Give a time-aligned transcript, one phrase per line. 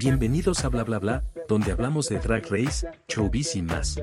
[0.00, 4.00] Bienvenidos a Bla Bla Bla, donde hablamos de Drag Race, showbiz y más.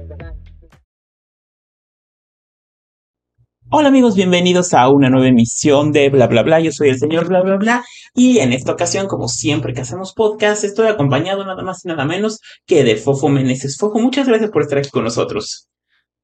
[3.70, 6.59] Hola amigos, bienvenidos a una nueva emisión de Bla Bla Bla.
[6.59, 10.13] Yo soy el señor Bla Bla Bla y en esta ocasión, como siempre que hacemos
[10.13, 13.77] podcast, estoy acompañado nada más y nada menos que de Fofo Meneses.
[13.77, 15.70] Fofo, muchas gracias por estar aquí con nosotros.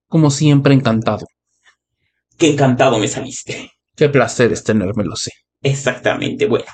[0.10, 1.26] Como siempre, encantado.
[2.38, 3.72] Qué encantado me saliste.
[3.96, 5.32] Qué placer es tenerme, lo sé.
[5.62, 6.66] Exactamente, bueno.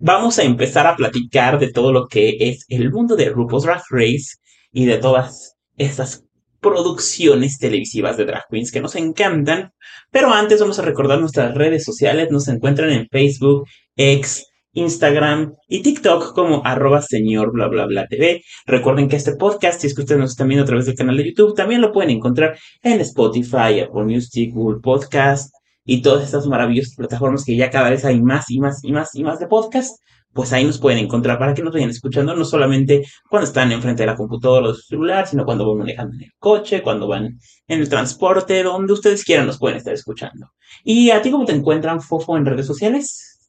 [0.00, 3.82] Vamos a empezar a platicar de todo lo que es el mundo de RuPaul's Drag
[3.90, 4.36] Race
[4.70, 6.24] y de todas estas
[6.60, 9.72] producciones televisivas de drag queens que nos encantan.
[10.12, 12.30] Pero antes vamos a recordar nuestras redes sociales.
[12.30, 18.42] Nos encuentran en Facebook, X, Instagram y TikTok como arroba señor bla bla bla TV.
[18.66, 21.90] Recuerden que este podcast, si es nos a través del canal de YouTube, también lo
[21.90, 25.57] pueden encontrar en Spotify, Apple Music, Google Podcast
[25.88, 29.14] y todas estas maravillosas plataformas que ya cada vez hay más y más y más
[29.14, 29.98] y más de podcast.
[30.34, 34.02] Pues ahí nos pueden encontrar para que nos vayan escuchando, no solamente cuando están enfrente
[34.02, 37.38] de la computadora o su celular, sino cuando van manejando en el coche, cuando van
[37.66, 40.50] en el transporte, donde ustedes quieran nos pueden estar escuchando.
[40.84, 43.48] ¿Y a ti cómo te encuentran, Fofo, en redes sociales?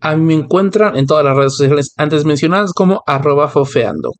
[0.00, 4.12] A mí me encuentran en todas las redes sociales antes mencionadas como arroba fofeando.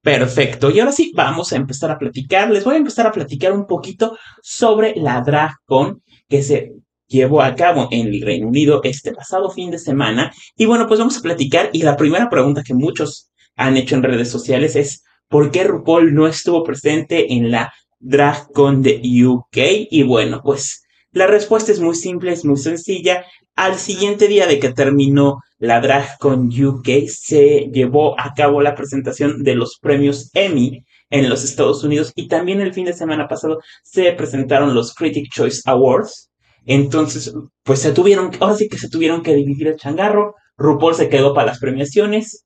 [0.00, 0.70] Perfecto.
[0.70, 2.48] Y ahora sí, vamos a empezar a platicar.
[2.52, 6.74] Les voy a empezar a platicar un poquito sobre la DragCon que se
[7.08, 10.32] llevó a cabo en el Reino Unido este pasado fin de semana.
[10.56, 11.70] Y bueno, pues vamos a platicar.
[11.72, 16.14] Y la primera pregunta que muchos han hecho en redes sociales es, ¿por qué RuPaul
[16.14, 19.88] no estuvo presente en la DragCon de UK?
[19.90, 23.24] Y bueno, pues la respuesta es muy simple, es muy sencilla.
[23.56, 29.42] Al siguiente día de que terminó la DragCon UK, se llevó a cabo la presentación
[29.42, 33.58] de los premios Emmy en los Estados Unidos y también el fin de semana pasado
[33.82, 36.30] se presentaron los Critic Choice Awards.
[36.68, 40.34] Entonces, pues se tuvieron, ahora sí que se tuvieron que dividir el changarro.
[40.58, 42.44] RuPaul se quedó para las premiaciones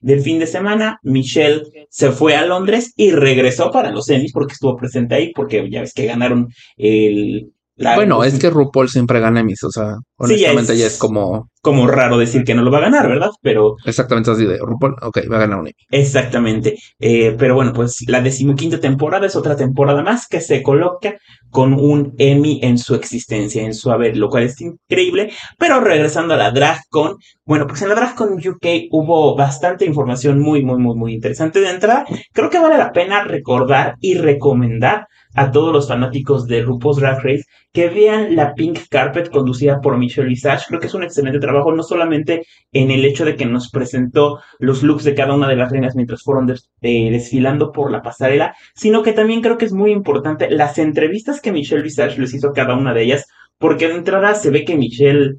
[0.00, 0.98] del fin de semana.
[1.02, 5.70] Michelle se fue a Londres y regresó para los Emmys porque estuvo presente ahí, porque
[5.70, 9.94] ya ves que ganaron el la, bueno, es que RuPaul siempre gana Emmys, o sea,
[10.16, 11.48] honestamente ya es, como...
[11.62, 13.30] Como raro decir que no lo va a ganar, ¿verdad?
[13.40, 13.76] Pero...
[13.86, 15.74] Exactamente así de RuPaul, ok, va a ganar un Emmy.
[15.90, 16.76] Exactamente.
[16.98, 21.16] Eh, pero bueno, pues la decimoquinta temporada es otra temporada más que se coloca
[21.50, 25.32] con un Emmy en su existencia, en su haber, lo cual es increíble.
[25.58, 30.64] Pero regresando a la DragCon, bueno, pues en la DragCon UK hubo bastante información muy,
[30.64, 32.04] muy, muy, muy interesante de entrada.
[32.32, 37.22] Creo que vale la pena recordar y recomendar a todos los fanáticos de RuPaul's Drag
[37.22, 40.66] Race que vean la Pink Carpet conducida por Michelle Visage.
[40.68, 44.40] Creo que es un excelente trabajo, no solamente en el hecho de que nos presentó
[44.58, 48.54] los looks de cada una de las reinas mientras fueron eh, desfilando por la pasarela,
[48.74, 52.48] sino que también creo que es muy importante las entrevistas que Michelle Visage les hizo
[52.48, 53.26] a cada una de ellas,
[53.58, 55.38] porque de entrada se ve que Michelle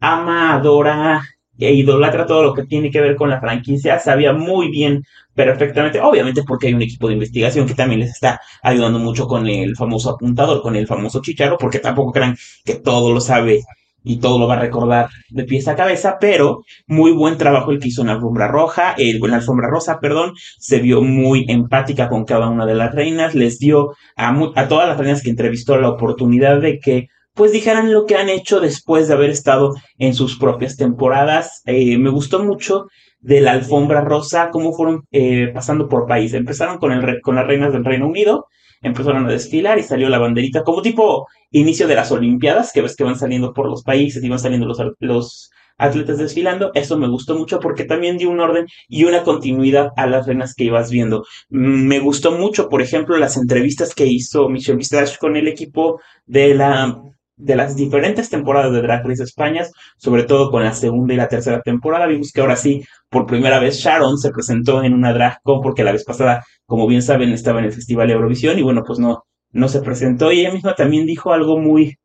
[0.00, 1.22] ama, adora
[1.58, 5.04] e idolatra todo lo que tiene que ver con la franquicia, sabía muy bien
[5.34, 9.46] perfectamente, obviamente porque hay un equipo de investigación que también les está ayudando mucho con
[9.46, 13.62] el famoso apuntador, con el famoso chicharo, porque tampoco crean que todo lo sabe
[14.04, 17.78] y todo lo va a recordar de pies a cabeza, pero muy buen trabajo el
[17.78, 21.46] que hizo en la alfombra roja, el, en la alfombra rosa, perdón, se vio muy
[21.48, 25.30] empática con cada una de las reinas, les dio a, a todas las reinas que
[25.30, 29.74] entrevistó la oportunidad de que pues dijeran lo que han hecho después de haber estado
[29.98, 31.62] en sus propias temporadas.
[31.66, 32.86] Eh, me gustó mucho
[33.20, 36.32] de la alfombra rosa, cómo fueron eh, pasando por país.
[36.34, 38.46] Empezaron con, el, con las reinas del Reino Unido,
[38.82, 42.96] empezaron a desfilar y salió la banderita como tipo inicio de las Olimpiadas, que ves
[42.96, 46.70] que van saliendo por los países y van saliendo los, los atletas desfilando.
[46.74, 50.54] Eso me gustó mucho porque también dio un orden y una continuidad a las reinas
[50.54, 51.24] que ibas viendo.
[51.48, 56.00] Mm, me gustó mucho, por ejemplo, las entrevistas que hizo Michelle Visage con el equipo
[56.26, 57.00] de la
[57.36, 59.64] de las diferentes temporadas de Drag Race España,
[59.96, 62.06] sobre todo con la segunda y la tercera temporada.
[62.06, 65.84] Vimos que ahora sí, por primera vez, Sharon se presentó en una Drag Con porque
[65.84, 68.98] la vez pasada, como bien saben, estaba en el Festival de Eurovisión y bueno, pues
[68.98, 70.32] no, no se presentó.
[70.32, 71.96] Y ella misma también dijo algo muy,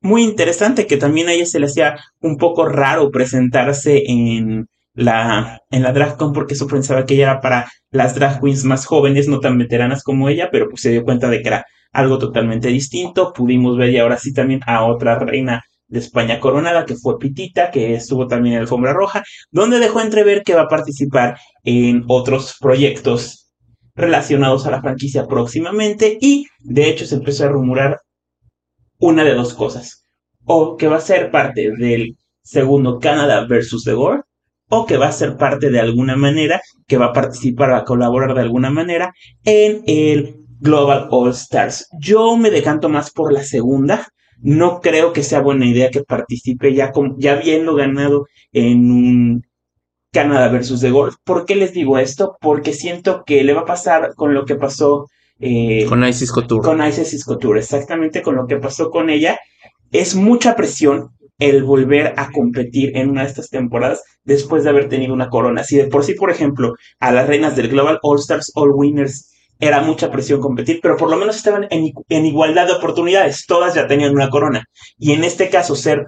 [0.00, 5.60] muy interesante, que también a ella se le hacía un poco raro presentarse en la,
[5.70, 8.86] en la Drag Con porque eso pensaba que ella era para las drag queens más
[8.86, 12.18] jóvenes, no tan veteranas como ella, pero pues se dio cuenta de que era algo
[12.18, 13.32] totalmente distinto.
[13.32, 17.70] Pudimos ver y ahora sí también a otra reina de España coronada, que fue Pitita,
[17.70, 22.56] que estuvo también en Alfombra Roja, donde dejó entrever que va a participar en otros
[22.60, 23.52] proyectos
[23.96, 27.98] relacionados a la franquicia próximamente y de hecho se empezó a rumorar
[28.98, 30.04] una de dos cosas,
[30.44, 34.22] o que va a ser parte del segundo Canadá versus The World,
[34.68, 38.34] o que va a ser parte de alguna manera, que va a participar, a colaborar
[38.34, 39.12] de alguna manera
[39.44, 41.88] en el Global All Stars.
[41.98, 44.08] Yo me decanto más por la segunda.
[44.38, 49.42] No creo que sea buena idea que participe ya, con, ya habiendo ganado en un
[50.12, 51.14] Canadá versus The Gold.
[51.24, 52.36] ¿Por qué les digo esto?
[52.40, 55.06] Porque siento que le va a pasar con lo que pasó
[55.38, 56.62] eh, Con Isis Couture.
[56.62, 59.38] con Isis Couture, exactamente con lo que pasó con ella.
[59.92, 64.88] Es mucha presión el volver a competir en una de estas temporadas después de haber
[64.88, 65.64] tenido una corona.
[65.64, 69.30] Si de por sí, por ejemplo, a las reinas del Global All Stars All Winners
[69.60, 73.46] era mucha presión competir, pero por lo menos estaban en, igu- en igualdad de oportunidades,
[73.46, 74.64] todas ya tenían una corona.
[74.98, 76.06] Y en este caso, ser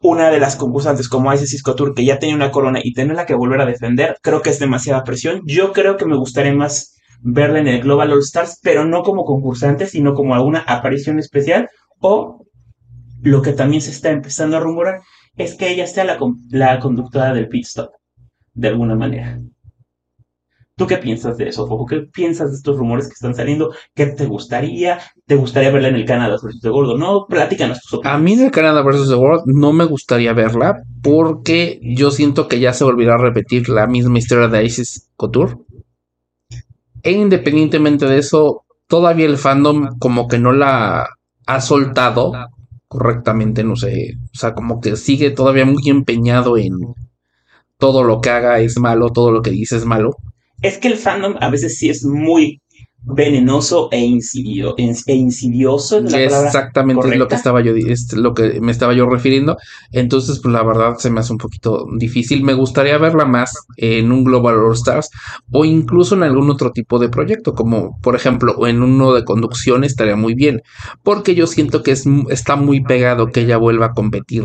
[0.00, 3.34] una de las concursantes como Isis Couture, que ya tenía una corona y tenerla que
[3.34, 5.40] volver a defender, creo que es demasiada presión.
[5.46, 9.24] Yo creo que me gustaría más verla en el Global All Stars, pero no como
[9.24, 11.68] concursante, sino como alguna aparición especial
[12.00, 12.44] o
[13.22, 15.00] lo que también se está empezando a rumorar
[15.36, 16.18] es que ella sea la,
[16.50, 17.90] la conductora del pit stop,
[18.52, 19.40] de alguna manera.
[20.76, 21.86] ¿Tú qué piensas de eso, Fofo?
[21.86, 23.72] ¿Qué piensas de estos rumores que están saliendo?
[23.94, 24.98] ¿Qué te gustaría?
[25.24, 26.98] ¿Te gustaría verla en el Canadá versus de Gordo?
[26.98, 28.22] No, platícanos tus A opiniones.
[28.24, 29.08] mí en el Canadá vs.
[29.08, 33.68] The World no me gustaría verla porque yo siento que ya se volverá a repetir
[33.68, 35.56] la misma historia de Isis Couture.
[37.02, 41.08] E independientemente de eso, todavía el fandom como que no la
[41.46, 42.32] ha soltado
[42.88, 44.14] correctamente, no sé.
[44.34, 46.78] O sea, como que sigue todavía muy empeñado en
[47.78, 50.16] todo lo que haga es malo, todo lo que dice es malo.
[50.64, 52.60] Es que el fandom a veces sí es muy
[53.06, 55.98] venenoso e, insidio- e insidioso.
[55.98, 59.56] ¿es la exactamente es lo que estaba yo, es lo que me estaba yo refiriendo.
[59.92, 62.42] Entonces, pues la verdad se me hace un poquito difícil.
[62.42, 65.10] Me gustaría verla más en un Global All Stars
[65.52, 69.84] o incluso en algún otro tipo de proyecto, como por ejemplo en uno de conducción
[69.84, 70.62] estaría muy bien,
[71.02, 74.44] porque yo siento que es, está muy pegado que ella vuelva a competir.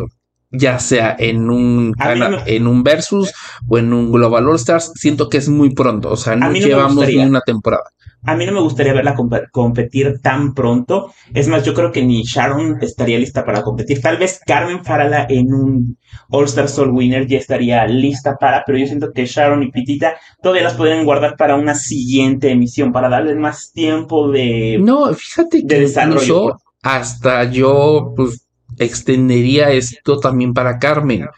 [0.52, 1.92] Ya sea en un
[2.30, 3.32] no- en un versus
[3.68, 6.96] o en un Global All Stars, siento que es muy pronto, o sea, no llevamos
[7.06, 7.84] ni una temporada.
[8.22, 11.10] A mí no me gustaría verla comp- competir tan pronto.
[11.32, 14.02] Es más, yo creo que ni Sharon estaría lista para competir.
[14.02, 15.96] Tal vez Carmen Farala en un
[16.28, 20.16] All Star Soul Winner ya estaría lista para, pero yo siento que Sharon y Pitita
[20.42, 24.78] todavía las podrían guardar para una siguiente emisión, para darles más tiempo de...
[24.82, 26.62] No, fíjate de que desarrollo, incluso pues.
[26.82, 28.46] hasta yo pues
[28.80, 31.28] extendería esto también para Carmen.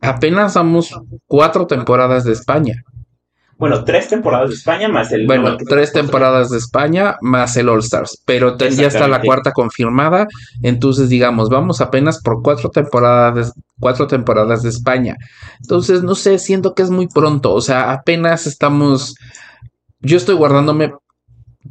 [0.00, 2.82] Apenas vamos cuatro temporadas de España.
[3.58, 5.26] Bueno, tres temporadas de España más el...
[5.26, 10.26] Bueno, tres temporadas de España más el All Stars, pero ya está la cuarta confirmada.
[10.62, 15.16] Entonces, digamos, vamos apenas por cuatro temporadas, cuatro temporadas de España.
[15.60, 17.52] Entonces, no sé, siento que es muy pronto.
[17.52, 19.14] O sea, apenas estamos.
[20.00, 20.94] Yo estoy guardándome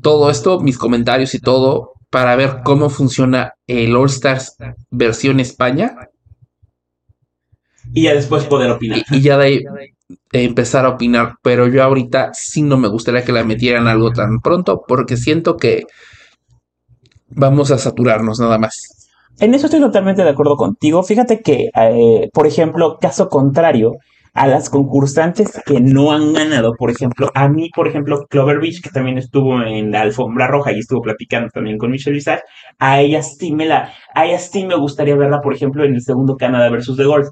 [0.04, 4.56] todo esto, mis comentarios y todo, para ver cómo funciona el All Stars
[4.90, 5.96] versión España
[7.94, 9.00] Y ya después poder opinar.
[9.12, 9.64] y, y ya de ahí
[10.32, 11.36] empezar a opinar.
[11.42, 15.58] Pero yo ahorita sí no me gustaría que la metieran algo tan pronto, porque siento
[15.58, 15.84] que
[17.30, 19.10] vamos a saturarnos nada más.
[19.40, 21.02] En eso estoy totalmente de acuerdo contigo.
[21.04, 23.94] Fíjate que, eh, por ejemplo, caso contrario
[24.34, 28.82] a las concursantes que no han ganado, por ejemplo, a mí, por ejemplo, Clover Beach,
[28.82, 32.44] que también estuvo en la alfombra roja y estuvo platicando también con Michelle Visage,
[32.80, 36.02] a ella sí me la, a ella sí me gustaría verla, por ejemplo, en el
[36.02, 37.28] segundo Canadá versus The Golf.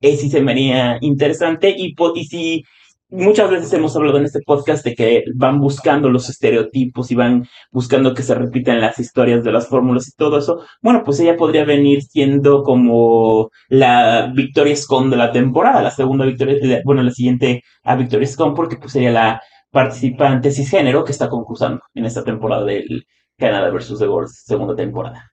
[0.00, 2.64] Eh, sí se me haría interesante y, y si
[3.12, 7.46] muchas veces hemos hablado en este podcast de que van buscando los estereotipos y van
[7.70, 11.36] buscando que se repitan las historias de las fórmulas y todo eso, bueno, pues ella
[11.36, 17.10] podría venir siendo como la Victoria Scone de la temporada, la segunda Victoria, bueno, la
[17.10, 22.24] siguiente a Victoria Scone, porque pues sería la participante cisgénero que está concursando en esta
[22.24, 23.06] temporada del
[23.38, 25.32] Canadá versus The World, segunda temporada.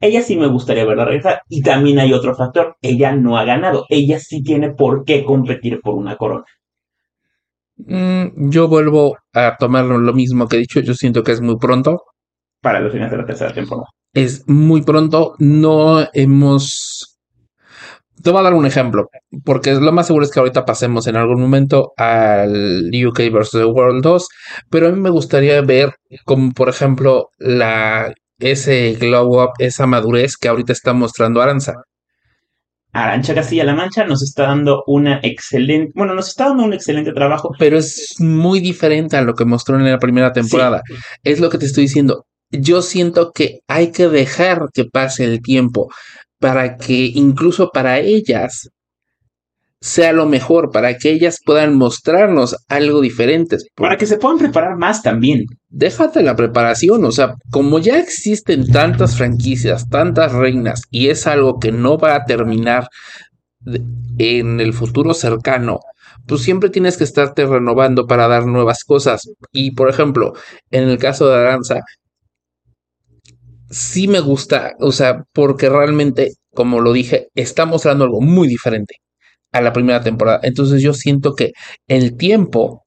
[0.00, 1.42] Ella sí me gustaría verla regresar.
[1.48, 5.80] Y también hay otro factor, ella no ha ganado, ella sí tiene por qué competir
[5.82, 6.44] por una corona.
[7.86, 10.80] Mm, yo vuelvo a tomar lo mismo que he dicho.
[10.80, 12.02] Yo siento que es muy pronto.
[12.62, 13.88] para los finales de la tercera temporada.
[14.12, 15.34] Es muy pronto.
[15.38, 17.18] No hemos.
[18.22, 19.08] Te voy a dar un ejemplo,
[19.44, 23.50] porque lo más seguro es que ahorita pasemos en algún momento al UK vs.
[23.52, 24.28] The World 2,
[24.68, 25.94] pero a mí me gustaría ver
[26.26, 31.74] como por ejemplo la ese glow up, esa madurez que ahorita está mostrando Aranza.
[32.92, 37.50] Arancha Castilla-La Mancha nos está dando una excelente, bueno, nos está dando un excelente trabajo.
[37.58, 40.82] Pero es muy diferente a lo que mostró en la primera temporada.
[41.22, 42.26] Es lo que te estoy diciendo.
[42.50, 45.88] Yo siento que hay que dejar que pase el tiempo
[46.40, 48.68] para que incluso para ellas
[49.80, 53.56] sea lo mejor, para que ellas puedan mostrarnos algo diferente.
[53.74, 55.46] Para que se puedan preparar más también.
[55.68, 61.58] Déjate la preparación, o sea, como ya existen tantas franquicias, tantas reinas, y es algo
[61.58, 62.88] que no va a terminar
[64.18, 65.80] en el futuro cercano,
[66.26, 69.22] pues siempre tienes que estarte renovando para dar nuevas cosas.
[69.52, 70.34] Y por ejemplo,
[70.70, 71.80] en el caso de Aranza,
[73.70, 78.96] sí me gusta, o sea, porque realmente, como lo dije, está mostrando algo muy diferente.
[79.52, 80.40] A la primera temporada.
[80.42, 81.52] Entonces yo siento que
[81.88, 82.84] el tiempo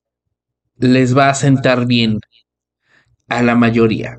[0.77, 2.19] les va a sentar bien
[3.27, 4.17] a la mayoría.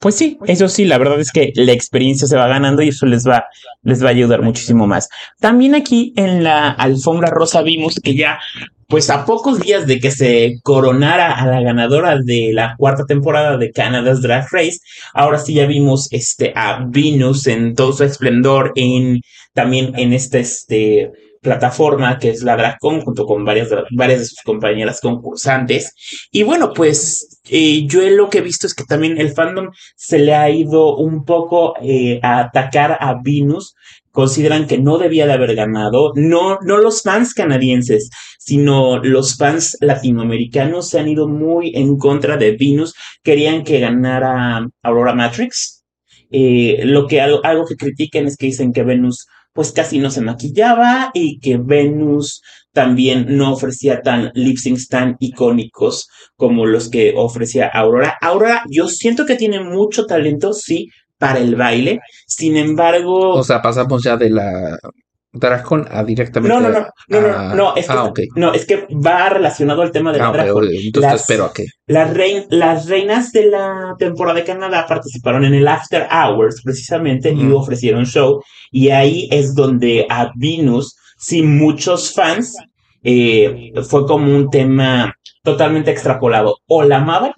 [0.00, 3.04] Pues sí, eso sí, la verdad es que la experiencia se va ganando y eso
[3.04, 3.44] les va,
[3.82, 5.10] les va a ayudar muchísimo más.
[5.40, 8.40] También aquí en la alfombra rosa vimos que ya,
[8.88, 13.58] pues a pocos días de que se coronara a la ganadora de la cuarta temporada
[13.58, 14.78] de Canada's Drag Race,
[15.12, 19.20] ahora sí ya vimos este, a Venus en todo su esplendor, en,
[19.52, 24.26] también en este, este, plataforma que es la DragCon junto con varias de, varias de
[24.26, 25.94] sus compañeras concursantes.
[26.30, 30.18] Y bueno, pues eh, yo lo que he visto es que también el fandom se
[30.18, 33.74] le ha ido un poco eh, a atacar a Venus.
[34.12, 39.76] Consideran que no debía de haber ganado, no, no los fans canadienses, sino los fans
[39.80, 42.92] latinoamericanos se han ido muy en contra de Venus,
[43.22, 45.84] querían que ganara Aurora Matrix.
[46.32, 50.10] Eh, lo que algo, algo que critican es que dicen que Venus pues casi no
[50.10, 52.42] se maquillaba y que Venus
[52.72, 58.16] también no ofrecía tan lip tan icónicos como los que ofrecía Aurora.
[58.20, 60.88] Aurora, yo siento que tiene mucho talento, sí,
[61.18, 62.00] para el baile.
[62.26, 63.34] Sin embargo.
[63.34, 64.78] O sea, pasamos ya de la
[65.32, 66.52] Dragcon a directamente.
[66.52, 69.92] No, no, no, no, no, no, es que, ah, no, es que va relacionado al
[69.92, 70.68] tema de la ah, Dragcon.
[70.72, 71.66] Entonces espero a qué.
[71.86, 72.16] Las,
[72.48, 78.06] las reinas de la temporada de Canadá participaron en el After Hours precisamente y ofrecieron
[78.06, 78.42] show.
[78.72, 82.56] Y ahí es donde a Venus, sin muchos fans,
[83.04, 86.56] eh, fue como un tema totalmente extrapolado.
[86.66, 87.32] O la amaban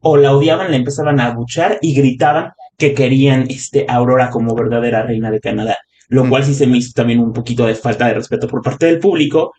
[0.00, 5.02] o la odiaban, la empezaban a abuchar y gritaban que querían este Aurora como verdadera
[5.02, 5.76] reina de Canadá
[6.08, 8.86] lo cual sí se me hizo también un poquito de falta de respeto por parte
[8.86, 9.52] del público,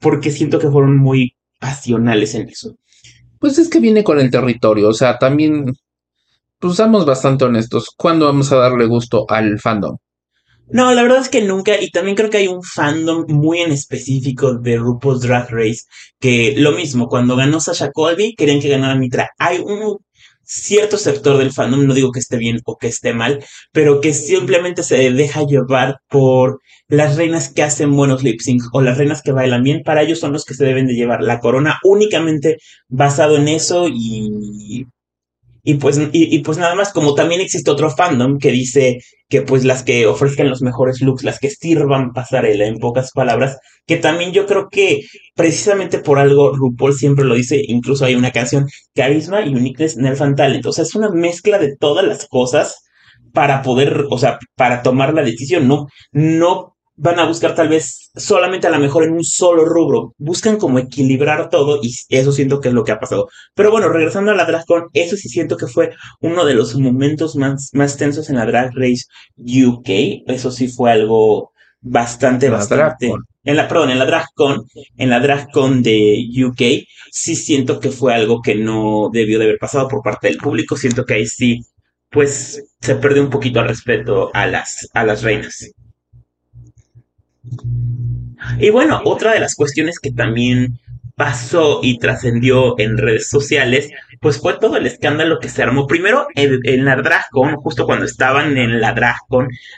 [0.00, 2.76] porque siento que fueron muy pasionales en eso.
[3.38, 5.76] Pues es que viene con el territorio, o sea, también,
[6.58, 9.96] pues seamos bastante honestos, ¿cuándo vamos a darle gusto al fandom?
[10.70, 13.72] No, la verdad es que nunca, y también creo que hay un fandom muy en
[13.72, 15.84] específico de RuPaul's Drag Race,
[16.20, 19.30] que lo mismo, cuando ganó Sasha Colby, querían que ganara Mitra.
[19.38, 19.98] Hay un
[20.48, 24.14] cierto sector del fandom, no digo que esté bien o que esté mal, pero que
[24.14, 29.22] simplemente se deja llevar por las reinas que hacen buenos lip sync o las reinas
[29.22, 32.56] que bailan bien, para ellos son los que se deben de llevar la corona únicamente
[32.88, 34.86] basado en eso y
[35.68, 39.66] y pues, y, pues nada más, como también existe otro fandom que dice que pues
[39.66, 44.32] las que ofrezcan los mejores looks, las que sirvan pasarela, en pocas palabras, que también
[44.32, 45.02] yo creo que
[45.34, 50.22] precisamente por algo RuPaul siempre lo dice, incluso hay una canción, Carisma y Uniqueness, Nerf
[50.22, 52.84] and Talent, o sea, es una mezcla de todas las cosas
[53.34, 58.10] para poder, o sea, para tomar la decisión, no, no van a buscar tal vez
[58.16, 60.14] solamente a lo mejor en un solo rubro.
[60.18, 63.28] Buscan como equilibrar todo y eso siento que es lo que ha pasado.
[63.54, 67.36] Pero bueno, regresando a la DragCon, eso sí siento que fue uno de los momentos
[67.36, 69.04] más, más tensos en la Drag Race
[69.36, 70.24] UK.
[70.26, 73.12] Eso sí fue algo bastante, bastante.
[73.44, 78.12] En la, perdón, en la DragCon, en la DragCon de UK, sí siento que fue
[78.12, 80.76] algo que no debió de haber pasado por parte del público.
[80.76, 81.64] Siento que ahí sí,
[82.10, 85.72] pues, se perdió un poquito al respeto a las, a las reinas.
[88.58, 90.78] Y bueno, otra de las cuestiones que también
[91.18, 93.90] pasó y trascendió en redes sociales,
[94.20, 95.86] pues fue todo el escándalo que se armó.
[95.86, 98.94] Primero en, la DragCon, justo cuando estaban en la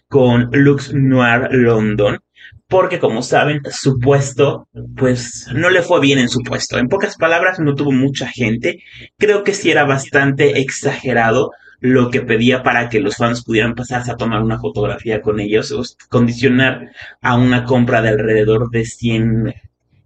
[0.09, 2.21] con Lux Noir London,
[2.69, 6.79] porque como saben, su puesto, pues no le fue bien en su puesto.
[6.79, 8.85] En pocas palabras, no tuvo mucha gente.
[9.19, 11.51] Creo que sí era bastante exagerado
[11.81, 15.73] lo que pedía para que los fans pudieran pasarse a tomar una fotografía con ellos,
[15.73, 16.91] o condicionar
[17.23, 19.55] a una compra de alrededor de 100,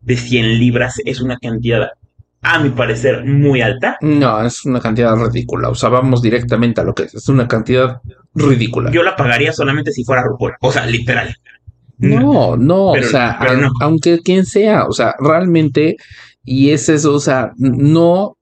[0.01, 1.91] de 100 libras es una cantidad,
[2.43, 3.99] a mi parecer, muy alta.
[4.01, 7.49] No, es una cantidad ridícula, o sea, vamos directamente a lo que es, es una
[7.49, 8.01] cantidad
[8.35, 8.91] ridícula.
[8.93, 11.37] Yo la pagaría solamente si fuera RuPaul, o sea, literal.
[11.99, 13.39] No, no, o sea,
[13.81, 15.97] aunque quien sea, o sea, realmente,
[16.45, 18.37] y es eso, o sea, no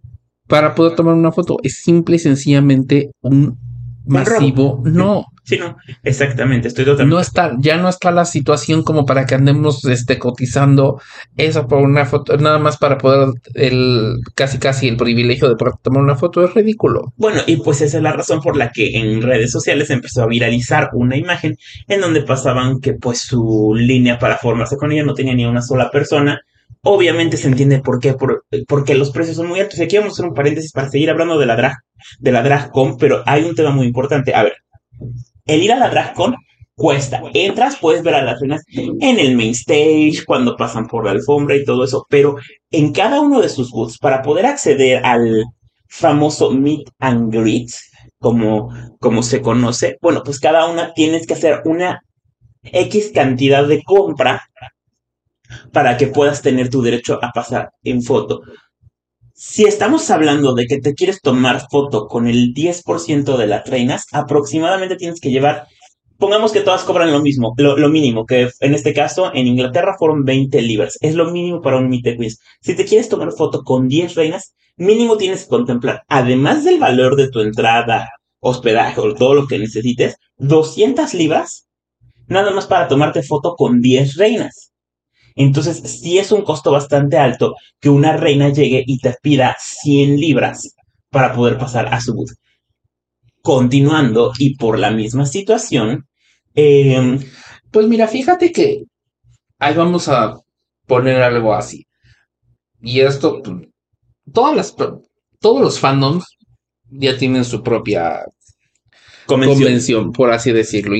[0.52, 1.56] para poder tomar una foto.
[1.62, 3.56] Es simple y sencillamente un
[4.04, 5.24] masivo no.
[5.44, 7.16] Sí, no, exactamente, estoy totalmente.
[7.16, 11.00] No está, ya no está la situación como para que andemos este, cotizando
[11.36, 15.74] eso por una foto, nada más para poder el casi casi el privilegio de poder
[15.82, 17.12] tomar una foto es ridículo.
[17.16, 20.28] Bueno, y pues esa es la razón por la que en redes sociales empezó a
[20.28, 21.56] viralizar una imagen
[21.88, 25.60] en donde pasaban que pues su línea para formarse con ella no tenía ni una
[25.60, 26.40] sola persona
[26.84, 28.16] Obviamente se entiende por qué,
[28.66, 29.78] porque los precios son muy altos.
[29.80, 31.76] Aquí vamos a hacer un paréntesis para seguir hablando de la drag,
[32.18, 34.34] de la pero hay un tema muy importante.
[34.34, 34.54] A ver,
[35.46, 36.34] el ir a la DragCon
[36.74, 37.22] cuesta.
[37.34, 41.54] Entras, puedes ver a las reinas en el main stage, cuando pasan por la alfombra
[41.54, 42.36] y todo eso, pero
[42.70, 45.44] en cada uno de sus booths, para poder acceder al
[45.88, 47.70] famoso meet and greet,
[48.18, 52.02] como, como se conoce, bueno, pues cada una tienes que hacer una
[52.64, 54.42] X cantidad de compra
[55.72, 58.42] para que puedas tener tu derecho a pasar en foto.
[59.34, 64.06] Si estamos hablando de que te quieres tomar foto con el 10% de las reinas,
[64.12, 65.66] aproximadamente tienes que llevar,
[66.16, 70.24] pongamos que todas cobran lo mismo, lo, mínimo, que en este caso en Inglaterra fueron
[70.24, 72.38] 20 libras, es lo mínimo para un meet quiz.
[72.60, 77.16] Si te quieres tomar foto con 10 reinas, mínimo tienes que contemplar, además del valor
[77.16, 81.66] de tu entrada, hospedaje o todo lo que necesites, 200 libras,
[82.28, 84.71] nada más para tomarte foto con 10 reinas.
[85.34, 90.16] Entonces, sí es un costo bastante alto que una reina llegue y te pida 100
[90.16, 90.74] libras
[91.10, 92.32] para poder pasar a su booth.
[93.42, 96.06] Continuando, y por la misma situación,
[96.54, 97.18] eh,
[97.70, 98.84] pues mira, fíjate que
[99.58, 100.36] ahí vamos a
[100.86, 101.86] poner algo así.
[102.80, 103.68] Y esto, pues,
[104.32, 104.76] todas las,
[105.40, 106.24] todos los fandoms
[106.90, 108.24] ya tienen su propia
[109.26, 110.96] convención, por así decirlo.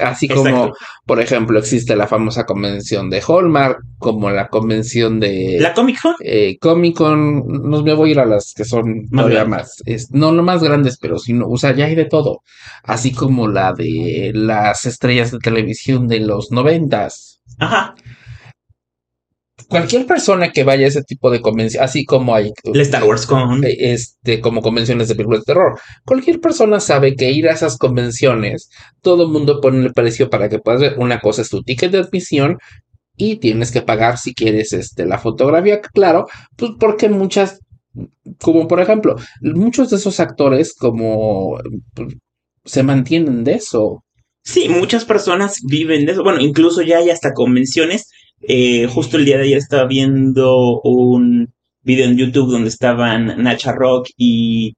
[0.00, 0.72] así como,
[1.06, 5.58] por ejemplo, existe la famosa convención de Hallmark, como la convención de...
[5.60, 6.14] ¿La Comic Con?
[6.20, 10.32] Eh, Comic Con, no me voy a ir a las que son todavía más, no,
[10.32, 12.42] no más grandes, pero sino, o sea, ya hay de todo.
[12.82, 17.40] Así como la de las estrellas de televisión de los noventas.
[17.58, 17.94] Ajá
[19.68, 23.26] cualquier persona que vaya a ese tipo de convención, así como hay el Star Wars
[23.26, 27.52] Con, eh, este, como convenciones de películas de terror, cualquier persona sabe que ir a
[27.52, 30.98] esas convenciones, todo el mundo pone el precio para que puedas ver.
[30.98, 32.58] Una cosa es tu ticket de admisión
[33.16, 37.60] y tienes que pagar si quieres este, la fotografía, claro, pues porque muchas,
[38.40, 41.58] como por ejemplo, muchos de esos actores como
[41.94, 42.14] pues,
[42.64, 44.02] se mantienen de eso.
[44.42, 46.22] Sí, muchas personas viven de eso.
[46.22, 48.08] Bueno, incluso ya hay hasta convenciones
[48.42, 53.72] eh, justo el día de ayer estaba viendo un video en YouTube donde estaban Nacha
[53.72, 54.74] Rock y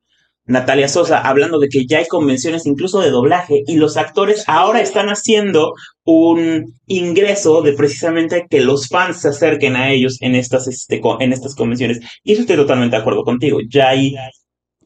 [0.47, 4.81] Natalia Sosa hablando de que ya hay convenciones incluso de doblaje y los actores ahora
[4.81, 10.69] están haciendo un ingreso de precisamente que los fans se acerquen a ellos en estas,
[10.69, 12.01] este, en estas convenciones.
[12.23, 13.59] Y eso estoy totalmente de acuerdo contigo.
[13.69, 14.15] Ya hay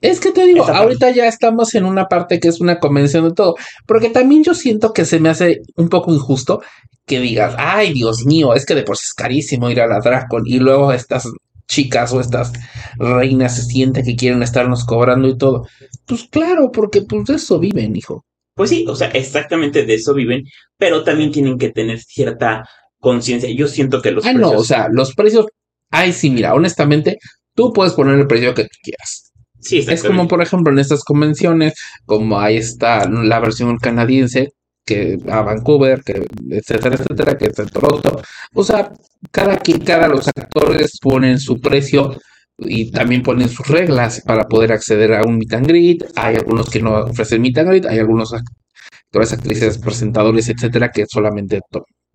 [0.00, 3.34] es que te digo, ahorita ya estamos en una parte que es una convención de
[3.34, 3.56] todo,
[3.86, 6.62] porque también yo siento que se me hace un poco injusto
[7.10, 9.98] que digas, ay Dios mío, es que de por sí es carísimo ir a la
[9.98, 11.28] Dracon y luego estas
[11.66, 12.52] chicas o estas
[12.98, 15.66] reinas se sienten que quieren estarnos cobrando y todo.
[16.06, 18.24] Pues claro, porque pues de eso viven, hijo.
[18.54, 20.44] Pues sí, o sea, exactamente de eso viven,
[20.78, 22.68] pero también tienen que tener cierta
[23.00, 23.50] conciencia.
[23.50, 25.46] Yo siento que los ah, no, o sea, los precios,
[25.90, 27.18] ay sí, mira, honestamente,
[27.54, 31.04] tú puedes poner el precio que tú quieras Sí, es como, por ejemplo, en estas
[31.04, 31.74] convenciones,
[32.06, 34.52] como ahí está la versión canadiense,
[34.84, 38.20] que a Vancouver, que etcétera, etcétera, que es en Toronto.
[38.54, 38.92] O sea,
[39.30, 42.16] cada quien, cada los actores ponen su precio
[42.58, 46.04] y también ponen sus reglas para poder acceder a un meet and greet.
[46.16, 51.06] Hay algunos que no ofrecen meet and greet, hay algunos actores, actrices, presentadores, etcétera, que
[51.06, 51.60] solamente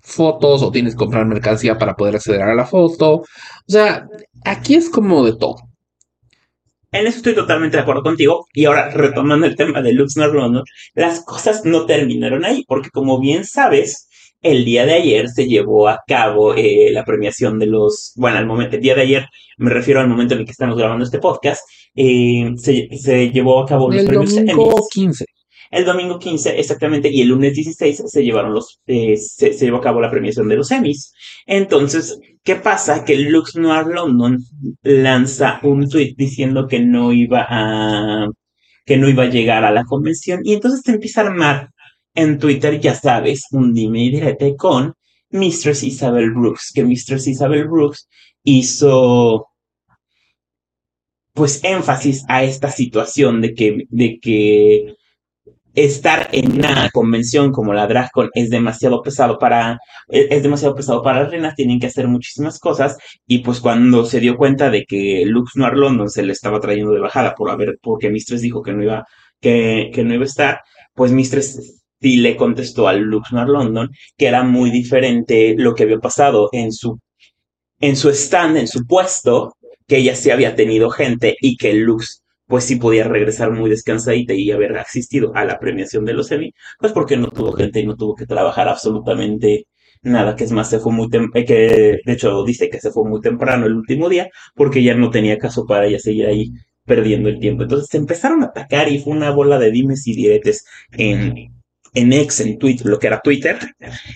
[0.01, 3.15] fotos o tienes que comprar mercancía para poder acceder a la foto.
[3.17, 3.25] O
[3.67, 4.07] sea,
[4.43, 5.55] aquí es como de todo.
[6.95, 8.47] En eso estoy totalmente de acuerdo contigo.
[8.53, 13.19] Y ahora, retomando el tema de Luxner London, las cosas no terminaron ahí, porque como
[13.19, 14.07] bien sabes,
[14.41, 18.45] el día de ayer se llevó a cabo eh, la premiación de los, bueno, al
[18.45, 19.27] momento, el día de ayer,
[19.57, 21.63] me refiero al momento en el que estamos grabando este podcast,
[21.95, 25.25] eh, se, llevó a cabo los el premios domingo 15.
[25.75, 29.81] El domingo 15, exactamente, y el lunes 16 se llevaron los, eh, se, llevó a
[29.81, 31.13] cabo la premiación de los Emmys.
[31.45, 33.03] Entonces, ¿qué pasa?
[33.03, 34.37] Que Lux Noir London
[34.83, 38.25] lanza un tweet diciendo que no iba a,
[38.85, 41.69] que no iba a llegar a la convención, y entonces se empieza a armar
[42.13, 44.93] en Twitter, ya sabes, un dime y direte con
[45.31, 48.07] Mistress Isabel Brooks, que Mistress Isabel Brooks
[48.45, 49.49] hizo
[51.33, 54.95] pues énfasis a esta situación de que, de que
[55.75, 61.23] estar en una convención como la DragCon es demasiado pesado para es, demasiado pesado para
[61.23, 62.97] las reinas, tienen que hacer muchísimas cosas.
[63.27, 66.91] Y pues cuando se dio cuenta de que Lux Noir London se le estaba trayendo
[66.93, 69.05] de bajada por haber porque Mistress dijo que no iba
[69.41, 70.61] que, que no iba a estar,
[70.93, 75.83] pues Mistress sí le contestó al Lux Noir London que era muy diferente lo que
[75.83, 76.99] había pasado en su
[77.81, 79.53] en su stand, en su puesto,
[79.87, 84.33] que ella sí había tenido gente y que Lux pues sí podía regresar muy descansadita
[84.33, 87.85] y haber asistido a la premiación de los Emmy, pues porque no tuvo gente y
[87.85, 89.67] no tuvo que trabajar absolutamente
[90.01, 93.07] nada, que es más, se fue muy eh, que de hecho dice que se fue
[93.09, 96.51] muy temprano el último día, porque ya no tenía caso para ella seguir ahí
[96.85, 97.63] perdiendo el tiempo.
[97.63, 101.51] Entonces se empezaron a atacar y fue una bola de dimes y diretes en,
[101.93, 103.57] en X, en Twitter, lo que era Twitter,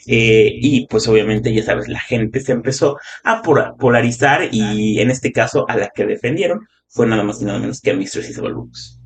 [0.08, 5.32] eh, y pues obviamente, ya sabes, la gente se empezó a polarizar y en este
[5.32, 8.54] caso a la que defendieron fue nada más y nada menos que a Mistress Isabel
[8.54, 9.00] Brooks.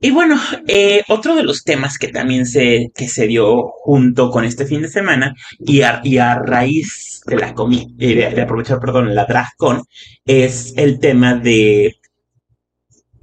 [0.00, 0.38] Y bueno,
[0.68, 4.82] eh, otro de los temas que también se, que se dio junto con este fin
[4.82, 9.24] de semana y a, y a raíz de la comi eh, de, aprovechar, perdón, la
[9.24, 9.82] DragCon,
[10.26, 11.96] es el tema de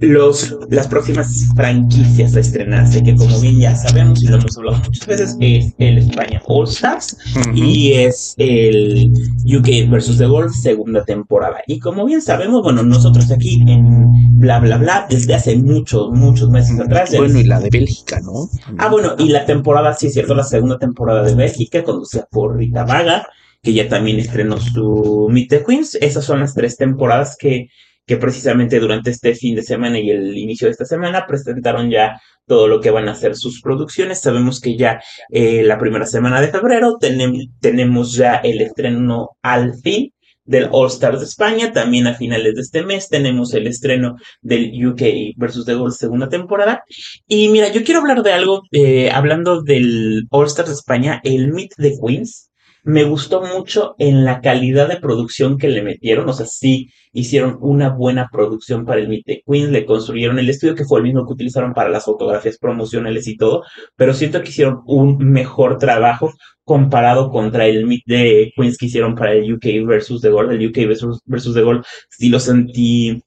[0.02, 4.78] los, las próximas franquicias a estrenarse, que como bien ya sabemos y lo hemos hablado
[4.78, 7.16] muchas veces, es el España All Stars
[7.54, 9.12] y es el
[9.46, 11.62] UK versus The Golf segunda temporada.
[11.68, 16.50] Y como bien sabemos, bueno, nosotros aquí en bla bla bla, desde hace muchos, muchos
[16.50, 17.16] meses atrás.
[17.16, 18.50] Bueno, y la de Bélgica, ¿no?
[18.78, 22.56] Ah, bueno, y la temporada, sí es cierto, la segunda temporada de Bélgica, conducida por
[22.56, 23.28] Rita Vaga,
[23.62, 25.94] que ya también estrenó su Meet the Queens.
[25.94, 27.68] Esas son las tres temporadas que,
[28.06, 32.20] que precisamente durante este fin de semana y el inicio de esta semana presentaron ya
[32.46, 34.20] todo lo que van a ser sus producciones.
[34.20, 39.74] Sabemos que ya eh, la primera semana de febrero tenem- tenemos ya el estreno al
[39.74, 40.12] fin
[40.44, 41.72] del All Stars de España.
[41.72, 46.28] También a finales de este mes tenemos el estreno del UK versus The Gold segunda
[46.28, 46.82] temporada.
[47.28, 51.52] Y mira, yo quiero hablar de algo, eh, hablando del All Stars de España, el
[51.52, 52.48] Meet the Queens.
[52.84, 57.58] Me gustó mucho en la calidad de producción que le metieron, o sea, sí hicieron
[57.60, 61.04] una buena producción para el Meet the Queens, le construyeron el estudio que fue el
[61.04, 63.62] mismo que utilizaron para las fotografías promocionales y todo,
[63.94, 66.32] pero siento que hicieron un mejor trabajo
[66.64, 70.66] comparado contra el Meet the Queens que hicieron para el UK versus The Gold, el
[70.66, 73.22] UK versus, versus The Gold, sí lo sentí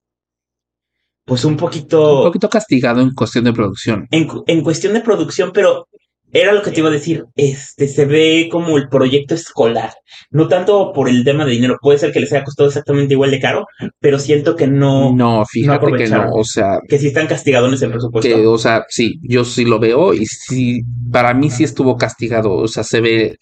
[1.25, 4.07] pues un poquito Un poquito castigado en cuestión de producción.
[4.11, 5.87] en, en cuestión de producción, pero
[6.35, 9.93] era lo que te iba a decir, este se ve como el proyecto escolar,
[10.31, 13.31] no tanto por el tema de dinero, puede ser que les haya costado exactamente igual
[13.31, 13.65] de caro,
[14.01, 16.33] pero siento que no, No, fíjate que no.
[16.33, 18.27] O sea, que sí están castigadones en presupuesto.
[18.27, 22.51] que, o sea, sí, yo sí lo veo y sí, para mí sí estuvo castigado.
[22.51, 23.37] O sea, se ve,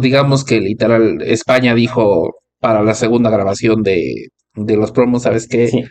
[0.00, 5.68] digamos que literal, España dijo para la segunda grabación de, de los promos, ¿sabes qué?
[5.68, 5.84] Sí.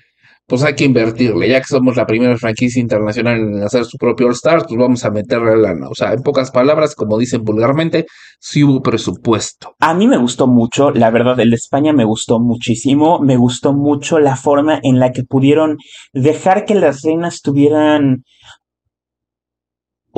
[0.48, 4.28] Pues hay que invertirle, ya que somos la primera franquicia internacional en hacer su propio
[4.28, 5.90] All Stars, pues vamos a meterle lana.
[5.90, 8.06] O sea, en pocas palabras, como dicen vulgarmente,
[8.40, 9.76] sí hubo presupuesto.
[9.80, 13.74] A mí me gustó mucho, la verdad, el de España me gustó muchísimo, me gustó
[13.74, 15.78] mucho la forma en la que pudieron
[16.14, 18.24] dejar que las reinas tuvieran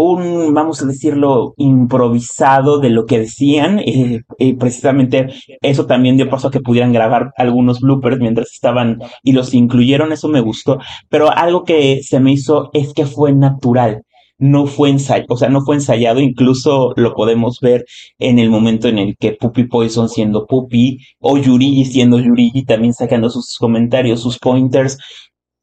[0.02, 4.22] un, vamos a decirlo, improvisado de lo que decían, eh,
[4.58, 5.28] precisamente
[5.62, 10.12] eso también dio paso a que pudieran grabar algunos bloopers mientras estaban y los incluyeron,
[10.12, 14.04] eso me gustó, pero algo que se me hizo es que fue natural.
[14.42, 17.84] No fue ensayado, o sea, no fue ensayado, incluso lo podemos ver
[18.20, 22.94] en el momento en el que Puppy Poison siendo Puppy o Yurigi siendo Yurigi también
[22.94, 24.98] sacando sus comentarios, sus pointers,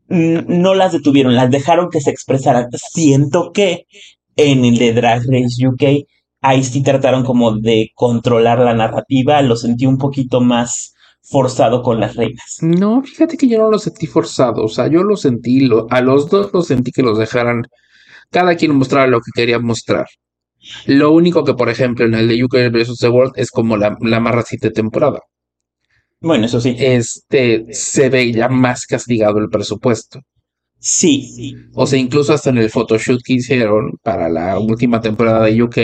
[0.08, 2.68] no las detuvieron, las dejaron que se expresaran.
[2.72, 3.86] Siento que
[4.36, 5.82] en el de Drag Race UK,
[6.42, 12.00] ahí sí trataron como de controlar la narrativa, lo sentí un poquito más forzado con
[12.00, 12.58] las reinas.
[12.60, 16.00] No, fíjate que yo no lo sentí forzado, o sea, yo lo sentí, lo- a
[16.00, 17.64] los dos los sentí que los dejaran,
[18.30, 20.06] cada quien mostrar lo que quería mostrar.
[20.86, 22.98] Lo único que, por ejemplo, en el de UK vs.
[23.00, 25.20] The World es como la, la más reciente temporada.
[26.20, 26.74] Bueno, eso sí.
[26.78, 30.20] Este se ve ya más castigado el presupuesto.
[30.88, 35.60] Sí, O sea, incluso hasta en el photoshoot que hicieron para la última temporada de
[35.60, 35.78] UK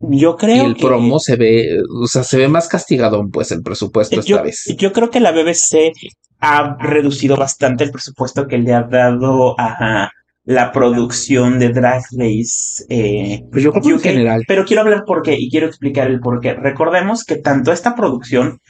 [0.00, 0.82] yo y creo el que...
[0.86, 4.72] promo se ve, o sea, se ve más castigado pues el presupuesto esta Yo, vez.
[4.78, 5.92] yo creo que la BBC
[6.40, 10.10] ha reducido bastante el presupuesto que le ha dado a
[10.44, 12.84] la producción de Drag Race.
[12.88, 14.44] eh, Pues yo creo que en general.
[14.46, 16.52] Pero quiero hablar por qué y quiero explicar el por qué.
[16.54, 18.60] Recordemos que tanto esta producción,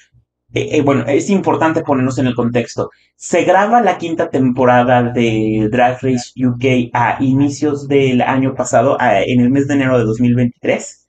[0.55, 2.91] eh, eh, bueno, es importante ponernos en el contexto.
[3.17, 9.41] Se graba la quinta temporada de Drag Race UK a inicios del año pasado, en
[9.41, 11.09] el mes de enero de 2023.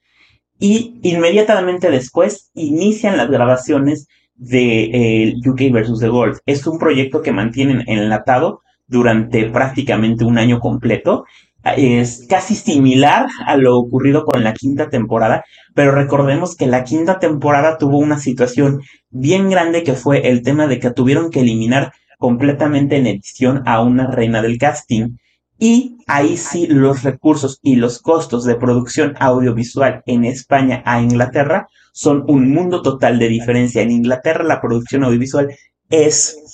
[0.59, 6.39] Y inmediatamente después inician las grabaciones de eh, UK versus The Gold.
[6.45, 11.25] Es un proyecto que mantienen enlatado durante prácticamente un año completo.
[11.65, 17.17] Es casi similar a lo ocurrido con la quinta temporada, pero recordemos que la quinta
[17.17, 21.91] temporada tuvo una situación bien grande que fue el tema de que tuvieron que eliminar
[22.19, 25.17] completamente en edición a una reina del casting.
[25.57, 31.67] Y ahí sí los recursos y los costos de producción audiovisual en España a Inglaterra
[31.93, 33.81] son un mundo total de diferencia.
[33.81, 35.55] En Inglaterra la producción audiovisual
[35.89, 36.44] es,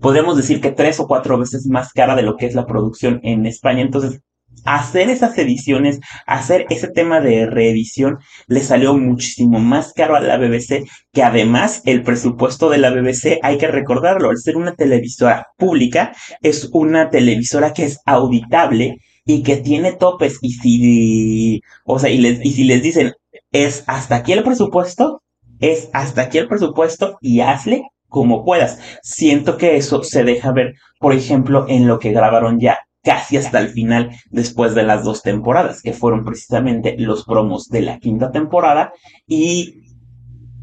[0.00, 3.20] podemos decir que tres o cuatro veces más cara de lo que es la producción
[3.22, 3.82] en España.
[3.82, 4.20] Entonces,
[4.64, 10.36] hacer esas ediciones, hacer ese tema de reedición, le salió muchísimo más caro a la
[10.36, 15.48] BBC, que además el presupuesto de la BBC, hay que recordarlo, al ser una televisora
[15.56, 22.10] pública, es una televisora que es auditable y que tiene topes y si, o sea,
[22.10, 23.12] y, les, y si les dicen,
[23.52, 25.22] es hasta aquí el presupuesto,
[25.60, 28.78] es hasta aquí el presupuesto y hazle, como puedas.
[29.02, 33.60] Siento que eso se deja ver, por ejemplo, en lo que grabaron ya casi hasta
[33.60, 38.30] el final después de las dos temporadas, que fueron precisamente los promos de la quinta
[38.30, 38.92] temporada
[39.26, 39.82] y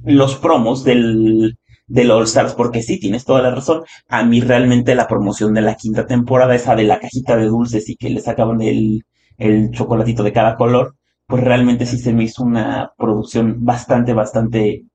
[0.03, 3.84] los promos del, del All Stars, porque sí, tienes toda la razón.
[4.10, 7.89] A mí realmente la promoción de la quinta temporada, esa de la cajita de dulces
[7.89, 9.03] y que le sacaban el,
[9.38, 10.95] el chocolatito de cada color,
[11.27, 14.86] pues realmente sí se me hizo una producción bastante, bastante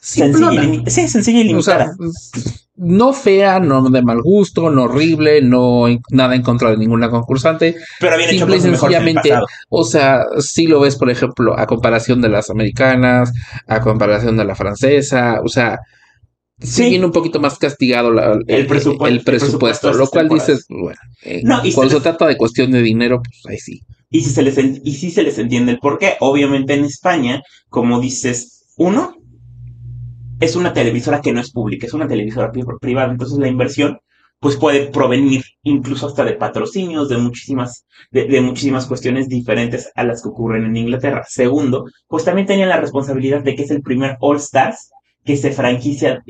[0.00, 1.96] sencilla y, sí, sencilla y limitada.
[2.76, 7.76] no fea, no de mal gusto, no horrible, no nada en contra de ninguna concursante.
[8.00, 9.30] Pero bien hecho sencillamente,
[9.68, 13.32] o sea, si lo ves, por ejemplo, a comparación de las americanas,
[13.66, 15.78] a comparación de la francesa, o sea,
[16.60, 18.10] sí, viene un poquito más castigado
[18.46, 21.42] el, presupuesto, lo cual dices, bueno, eh,
[21.74, 23.80] cuando se, trata de cuestión de dinero, pues ahí sí.
[24.10, 27.42] Y si se les, y si se les entiende el por qué, obviamente en España,
[27.68, 29.16] como dices, uno,
[30.44, 33.98] es una televisora que no es pública, es una televisora privada, entonces la inversión
[34.40, 40.22] pues puede provenir incluso hasta de patrocinios, de muchísimas, de, muchísimas cuestiones diferentes a las
[40.22, 41.24] que ocurren en Inglaterra.
[41.26, 44.90] Segundo, pues también tenía la responsabilidad de que es el primer All Stars
[45.24, 46.22] que se franquicia,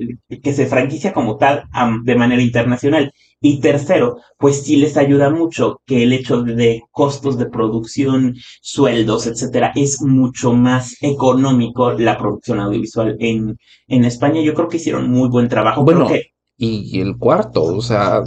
[0.43, 1.65] que se franquicia como tal
[2.05, 3.13] de manera internacional.
[3.47, 9.27] Y tercero, pues sí les ayuda mucho que el hecho de costos de producción, sueldos,
[9.27, 14.41] etcétera, es mucho más económico la producción audiovisual en, en España.
[14.41, 15.85] Yo creo que hicieron muy buen trabajo.
[15.85, 16.09] Bueno,
[16.57, 18.23] y el cuarto, o sea,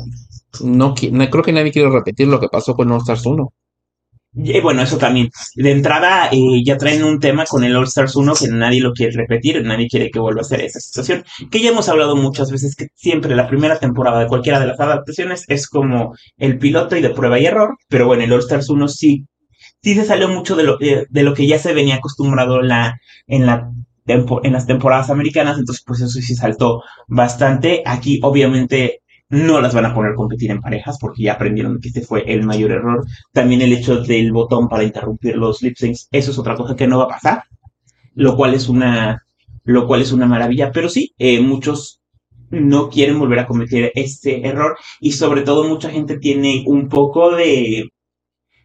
[0.63, 3.51] no, no creo que nadie quiera repetir lo que pasó con All Stars 1.
[4.39, 5.30] Y bueno, eso también.
[5.56, 8.93] De entrada, eh, ya traen un tema con el All Stars 1 que nadie lo
[8.93, 11.23] quiere repetir, nadie quiere que vuelva a ser esa situación.
[11.50, 14.80] Que ya hemos hablado muchas veces que siempre la primera temporada de cualquiera de las
[14.80, 18.69] adaptaciones es como el piloto y de prueba y error, pero bueno, el All Stars
[18.69, 19.26] 1 sí,
[19.82, 23.00] sí se salió mucho de lo, eh, de lo que ya se venía acostumbrado la,
[23.28, 23.71] en la
[24.08, 27.84] en las temporadas americanas, entonces pues eso sí saltó bastante.
[27.86, 31.89] Aquí obviamente no las van a poner a competir en parejas porque ya aprendieron que
[31.89, 33.05] este fue el mayor error.
[33.33, 36.87] También el hecho del botón para interrumpir los lip syncs, eso es otra cosa que
[36.87, 37.43] no va a pasar,
[38.15, 39.23] lo cual es una,
[39.63, 40.71] lo cual es una maravilla.
[40.71, 42.01] Pero sí, eh, muchos
[42.49, 47.35] no quieren volver a cometer este error y sobre todo mucha gente tiene un poco
[47.35, 47.89] de,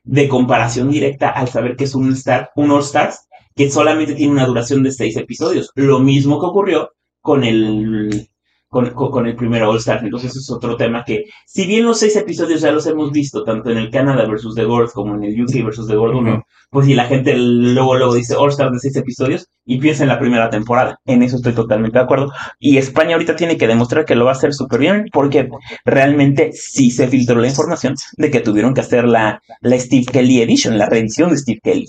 [0.04, 4.46] de comparación directa al saber que es Star, un All Stars que solamente tiene una
[4.46, 5.70] duración de seis episodios.
[5.74, 8.28] Lo mismo que ocurrió con el
[8.72, 10.02] con, el primer All Star.
[10.02, 13.70] Entonces es otro tema que, si bien los seis episodios ya los hemos visto, tanto
[13.70, 16.86] en el Canadá versus The Gold como en el UK versus The Gold 1, pues
[16.86, 20.18] si la gente luego luego dice All Star de seis episodios y piensa en la
[20.18, 20.98] primera temporada.
[21.04, 22.32] En eso estoy totalmente de acuerdo.
[22.58, 25.50] Y España ahorita tiene que demostrar que lo va a hacer súper bien porque
[25.84, 30.40] realmente sí se filtró la información de que tuvieron que hacer la, la Steve Kelly
[30.40, 31.88] Edition, la reedición de Steve Kelly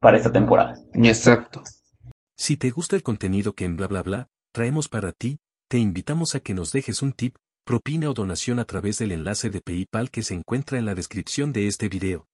[0.00, 0.76] para esta temporada.
[0.94, 1.62] Exacto.
[2.36, 5.40] Si te gusta el contenido que en bla bla bla traemos para ti,
[5.72, 9.48] te invitamos a que nos dejes un tip, propina o donación a través del enlace
[9.48, 12.26] de PayPal que se encuentra en la descripción de este video.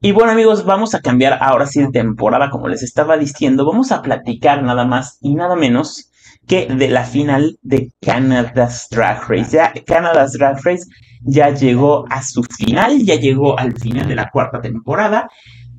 [0.00, 3.90] Y bueno amigos, vamos a cambiar ahora sí de temporada, como les estaba diciendo, vamos
[3.90, 6.12] a platicar nada más y nada menos
[6.46, 9.50] que de la final de Canada's Drag Race.
[9.50, 10.84] Ya Canada's Drag Race
[11.22, 15.28] ya llegó a su final, ya llegó al final de la cuarta temporada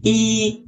[0.03, 0.66] y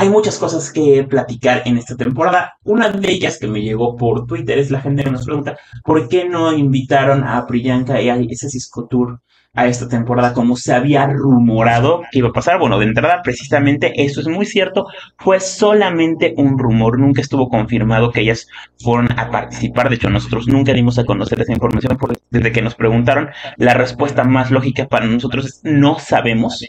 [0.00, 2.54] hay muchas cosas que platicar en esta temporada.
[2.64, 6.08] Una de ellas que me llegó por Twitter es la gente que nos pregunta por
[6.08, 9.20] qué no invitaron a Priyanka y a ese Cisco Tour
[9.52, 12.58] a esta temporada como se había rumorado que iba a pasar.
[12.58, 14.86] Bueno, de entrada, precisamente eso es muy cierto.
[15.18, 19.90] Fue solamente un rumor, nunca estuvo confirmado que ellas fueron a participar.
[19.90, 21.98] De hecho, nosotros nunca dimos a conocer esa información
[22.30, 23.28] desde que nos preguntaron.
[23.58, 26.64] La respuesta más lógica para nosotros es no sabemos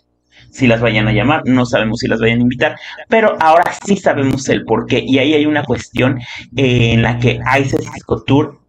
[0.51, 2.75] si las vayan a llamar, no sabemos si las vayan a invitar,
[3.07, 5.03] pero ahora sí sabemos el por qué.
[5.05, 6.19] Y ahí hay una cuestión
[6.55, 7.87] en la que ICES
[8.25, 8.59] Tour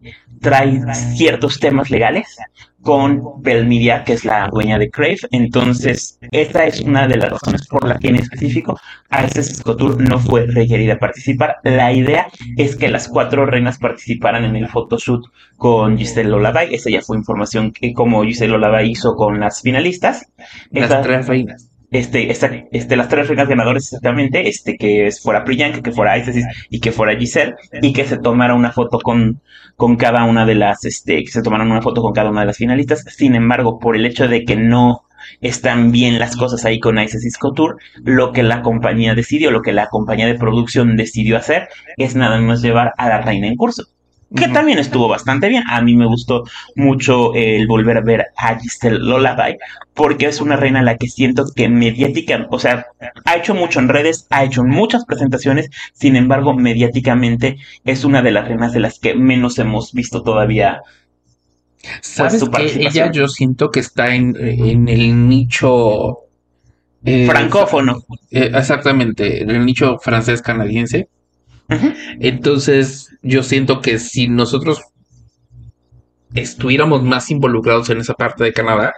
[0.41, 0.81] trae
[1.15, 2.37] ciertos temas legales
[2.81, 5.19] con Bell Media, que es la dueña de Crave.
[5.31, 8.77] Entonces, esa es una de las razones por las que en específico
[9.09, 11.57] ICES Tour no fue requerida a participar.
[11.63, 15.25] La idea es que las cuatro reinas participaran en el photoshoot
[15.57, 16.73] con Giselle Olabay.
[16.75, 20.27] Esa ya fue información que como Giselle Olabay hizo con las finalistas.
[20.71, 22.31] Las tres reinas este,
[22.71, 26.91] este, las tres reinas ganadoras exactamente, este, que fuera Priyanka, que fuera Isis y que
[26.91, 29.41] fuera Giselle, y que se tomara una foto con,
[29.75, 32.47] con cada una de las, este, que se tomaran una foto con cada una de
[32.47, 33.05] las finalistas.
[33.07, 35.03] Sin embargo, por el hecho de que no
[35.39, 39.71] están bien las cosas ahí con Isis Couture, lo que la compañía decidió, lo que
[39.71, 43.92] la compañía de producción decidió hacer, es nada más llevar a la reina en curso.
[44.35, 45.63] Que también estuvo bastante bien.
[45.69, 46.43] A mí me gustó
[46.75, 49.57] mucho el volver a ver a Giselle Lullaby,
[49.93, 52.87] porque es una reina a la que siento que mediática, o sea,
[53.25, 58.31] ha hecho mucho en redes, ha hecho muchas presentaciones, sin embargo, mediáticamente es una de
[58.31, 60.81] las reinas de las que menos hemos visto todavía.
[62.01, 66.19] ¿Sabes su que ella yo siento que está en, en el nicho...
[67.03, 68.03] eh, Francófono.
[68.31, 70.99] eh, exactamente, en el nicho francés-canadiense.
[70.99, 71.22] Ujú.
[72.19, 74.81] Entonces, yo siento que si nosotros
[76.33, 78.93] estuviéramos más involucrados en esa parte de Canadá,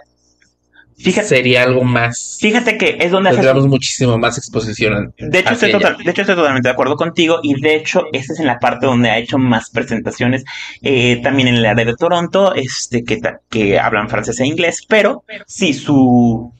[0.98, 2.38] Fíjate, sería algo más.
[2.40, 5.12] fíjate que es donde hace Tendríamos muchísimo más exposición.
[5.18, 5.78] De hecho, estoy ella.
[5.78, 8.58] total- de hecho, estoy totalmente de acuerdo contigo y de hecho, esta es en la
[8.58, 10.44] parte donde ha hecho más presentaciones,
[10.80, 15.74] eh, también en el área de Toronto, este, que, hablan francés e inglés, pero sí,
[15.74, 16.50] su,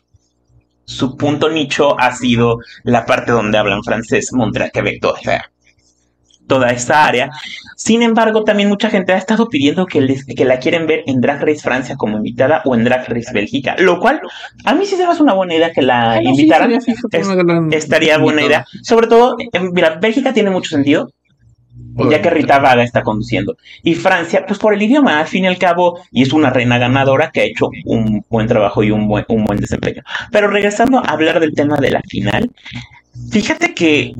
[0.84, 5.50] su punto nicho ha sido la parte donde hablan francés, Montreal, Quebec, toda esa,
[6.46, 7.30] toda esta área.
[7.76, 11.20] Sin embargo, también mucha gente ha estado pidiendo que, les- que la quieren ver en
[11.20, 14.20] Drag Race Francia como invitada o en Drag Race Bélgica, lo cual
[14.64, 16.70] a mí sí se me hace una buena idea que la Ah, no, sí, invitaran.
[16.70, 18.64] sería, fíjate, Es- una gran Estaría buena idea.
[18.82, 21.10] Sobre todo, eh, mira, Bélgica tiene mucho sentido,
[22.10, 23.56] ya que Rita Vaga está conduciendo.
[23.82, 26.78] Y Francia, pues por el idioma, al fin y al cabo, y es una reina
[26.78, 30.02] ganadora que ha hecho un buen trabajo y un buen, un buen desempeño.
[30.30, 32.50] Pero regresando a hablar del tema de la final,
[33.30, 34.12] fíjate que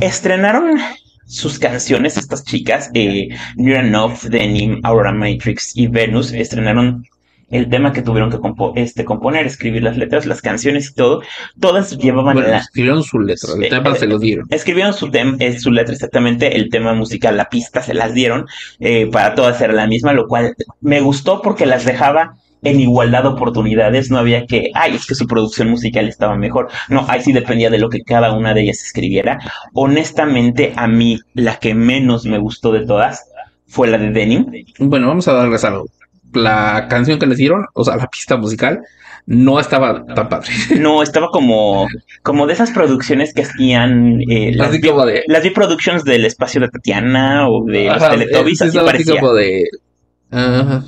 [0.00, 0.78] estrenaron
[1.26, 7.06] sus canciones, estas chicas, eh, Near Enough, Denim, Aurora Matrix y Venus, estrenaron
[7.50, 11.22] el tema que tuvieron que compo- este, componer, escribir las letras, las canciones y todo.
[11.60, 14.46] Todas llevaban Bueno, la, escribieron su letra, el Eh, tema eh, se lo dieron.
[14.50, 18.46] Escribieron su, eh, su letra exactamente, el tema musical, la pista se las dieron,
[18.80, 23.22] eh, para todas era la misma, lo cual me gustó porque las dejaba en igualdad
[23.22, 27.20] de oportunidades, no había que, ay, es que su producción musical estaba mejor, no, ahí
[27.22, 29.38] sí dependía de lo que cada una de ellas escribiera.
[29.74, 33.26] Honestamente, a mí la que menos me gustó de todas
[33.66, 34.46] fue la de Denim.
[34.78, 35.86] Bueno, vamos a darles algo.
[36.32, 38.80] La canción que les dieron, o sea, la pista musical,
[39.26, 40.48] no estaba tan padre.
[40.80, 41.86] No, estaba como,
[42.22, 45.22] como de esas producciones que hacían eh, las, vi- de.
[45.28, 49.20] las productions del espacio de Tatiana o de los Ajá, Teletubbies, eh, así parecía.
[49.20, 49.64] como de.
[50.30, 50.84] ajá.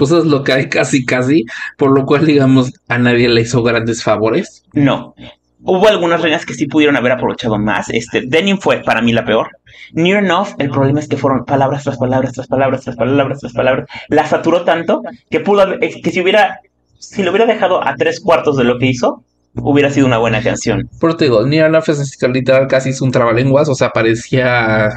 [0.00, 1.44] Pues es lo que hay casi, casi.
[1.76, 4.64] Por lo cual, digamos, a nadie le hizo grandes favores.
[4.72, 5.14] No.
[5.62, 7.90] Hubo algunas reinas que sí pudieron haber aprovechado más.
[7.90, 9.50] Este, Denim fue para mí la peor.
[9.92, 13.52] Near Enough, el problema es que fueron palabras tras palabras, tras palabras, tras palabras, tras
[13.52, 13.86] palabras.
[14.08, 16.60] La saturó tanto que pudo haber, que si hubiera,
[16.98, 19.22] si lo hubiera dejado a tres cuartos de lo que hizo,
[19.54, 20.88] hubiera sido una buena canción.
[20.98, 23.68] Pero te digo, Near Enough es así que literal casi hizo un trabalenguas.
[23.68, 24.88] O sea, parecía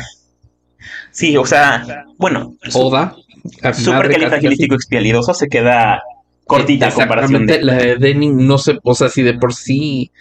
[1.12, 1.84] Sí, o sea,
[2.18, 3.16] bueno, su- Oda.
[3.62, 6.02] A súper madre, casi, califragilístico expialidoso se queda
[6.46, 7.62] cortita comparación de.
[7.62, 10.12] La de Denim, no sé, o sea, si de por sí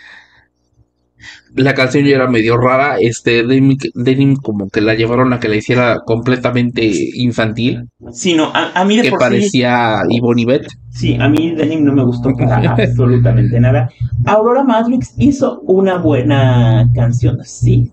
[1.54, 5.48] la canción ya era medio rara, este Denim, Denim como que la llevaron a que
[5.48, 9.24] la hiciera completamente infantil, Sí, no, a, a mí de que por sí.
[9.24, 10.66] parecía Ivonne Beth.
[10.90, 13.90] Sí, a mí Denim no me gustó para absolutamente nada.
[14.24, 17.90] Aurora Matrix hizo una buena canción, sí.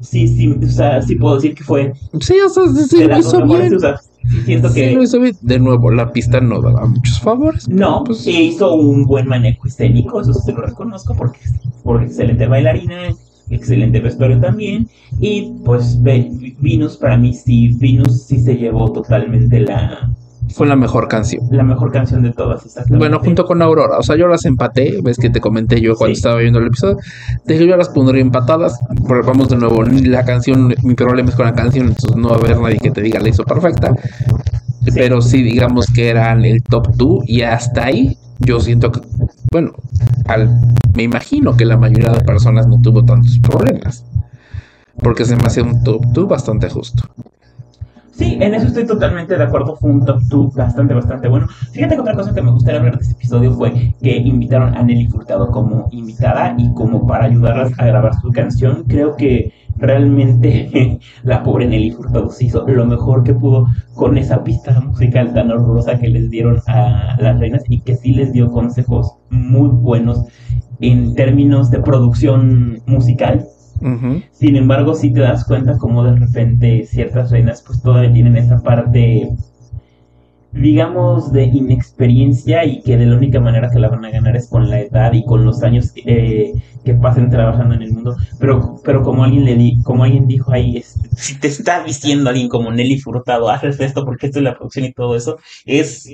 [0.00, 3.46] Sí, sí, o sea, sí puedo decir que fue Sí, o sea, sí, sí, hizo
[3.46, 3.74] bien.
[3.76, 4.08] o sea, sí
[4.44, 5.36] siento Sí, que lo hizo bien.
[5.40, 7.68] De nuevo, la pista no daba muchos favores.
[7.68, 11.38] no, Pues- e hizo un buen manejo escénico, eso sí se lo reconozco porque
[11.82, 13.08] porque excelente bailarina,
[13.50, 14.88] excelente vestuario también
[15.20, 20.10] y pues Ve- Venus para mí sí, Venus sí se llevó totalmente la,
[20.50, 21.46] Fue la mejor canción.
[21.50, 22.62] la mejor canción de todas.
[22.88, 26.14] Bueno, junto con Aurora, o sea, yo las empaté, ves que te comenté yo cuando
[26.14, 26.18] Sí.
[26.18, 26.98] estaba viendo el episodio,
[27.46, 28.78] te dije yo las pondría empatadas,
[29.08, 32.36] pero vamos de nuevo, la canción, mi problema es con la canción, entonces no va
[32.36, 33.92] a haber nadie que te diga la hizo perfecta,
[34.94, 39.00] pero sí digamos que eran el top 2 y hasta ahí yo siento que,
[39.52, 39.72] bueno,
[40.26, 40.50] al,
[40.94, 44.04] me imagino que la mayoría de personas no tuvo tantos problemas,
[45.02, 47.04] porque se me hace un top 2 bastante justo.
[48.22, 49.74] Sí, en eso estoy totalmente de acuerdo.
[49.74, 51.48] Fue un top 2 bastante, bastante bueno.
[51.72, 54.82] Fíjate que otra cosa que me gustaría hablar de este episodio fue que invitaron a
[54.84, 58.84] Nelly Furtado como invitada y como para ayudarlas a grabar su canción.
[58.86, 64.44] Creo que realmente la pobre Nelly Furtado se hizo lo mejor que pudo con esa
[64.44, 68.52] pista musical tan horrorosa que les dieron a las reinas y que sí les dio
[68.52, 70.24] consejos muy buenos
[70.80, 73.48] en términos de producción musical.
[74.32, 78.62] Sin embargo, sí te das cuenta como de repente ciertas reinas pues todavía tienen esa
[78.62, 79.28] parte,
[80.52, 84.48] digamos, de inexperiencia y que de la única manera que la van a ganar es
[84.48, 86.52] con la edad y con los años eh,
[86.84, 88.16] que pasen trabajando en el mundo.
[88.38, 92.28] Pero, pero como alguien le di, como alguien dijo ahí, es- si te está diciendo
[92.28, 96.06] alguien como Nelly Furtado, haces esto porque esto es la producción y todo eso, es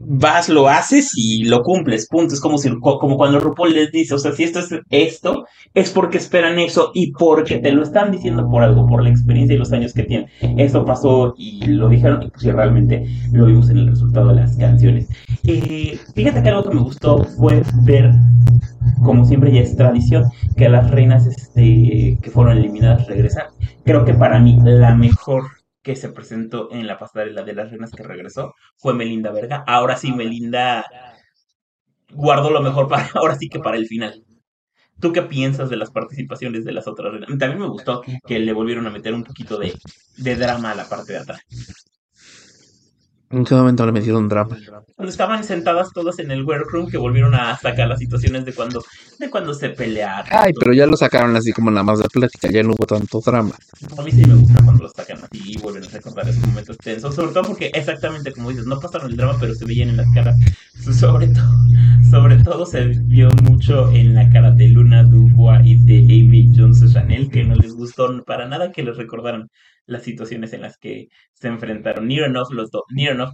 [0.00, 2.34] vas, lo haces y lo cumples, punto.
[2.34, 5.44] Es como, si, como cuando RuPaul les dice, o sea, si esto es esto,
[5.74, 9.54] es porque esperan eso y porque te lo están diciendo por algo, por la experiencia
[9.54, 10.28] y los años que tienen.
[10.58, 14.56] Esto pasó y lo dijeron y pues realmente lo vimos en el resultado de las
[14.56, 15.08] canciones.
[15.44, 18.10] Eh, fíjate que algo que me gustó fue ver,
[19.02, 20.24] como siempre ya es tradición,
[20.56, 23.44] que las reinas este, que fueron eliminadas regresan.
[23.84, 27.90] Creo que para mí la mejor que se presentó en la pasarela de las reinas
[27.90, 29.64] que regresó fue Melinda Verga.
[29.66, 30.86] Ahora sí, Melinda
[32.12, 34.24] guardó lo mejor para ahora sí que para el final.
[35.00, 37.28] ¿Tú qué piensas de las participaciones de las otras reinas?
[37.38, 39.72] También me gustó que le volvieron a meter un poquito de,
[40.18, 41.40] de drama a la parte de atrás.
[43.32, 44.56] ¿En qué momento le metieron drama?
[44.96, 48.84] Cuando estaban sentadas todas en el workroom que volvieron a sacar las situaciones de cuando,
[49.20, 50.26] de cuando se pelearon.
[50.32, 53.20] Ay, pero ya lo sacaron así como nada más de plática, ya no hubo tanto
[53.20, 53.54] drama.
[53.96, 56.76] A mí sí me gusta cuando lo sacan así y vuelven a recordar esos momentos
[56.78, 59.98] tensos, sobre todo porque exactamente como dices, no pasaron el drama, pero se veían en
[59.98, 60.36] las caras.
[60.98, 61.52] Sobre todo,
[62.10, 66.92] sobre todo se vio mucho en la cara de Luna Dubois y de Amy Jones
[66.92, 69.48] Chanel, que no les gustó para nada que les recordaran
[69.90, 72.06] las situaciones en las que se enfrentaron.
[72.06, 72.70] Nirenov, los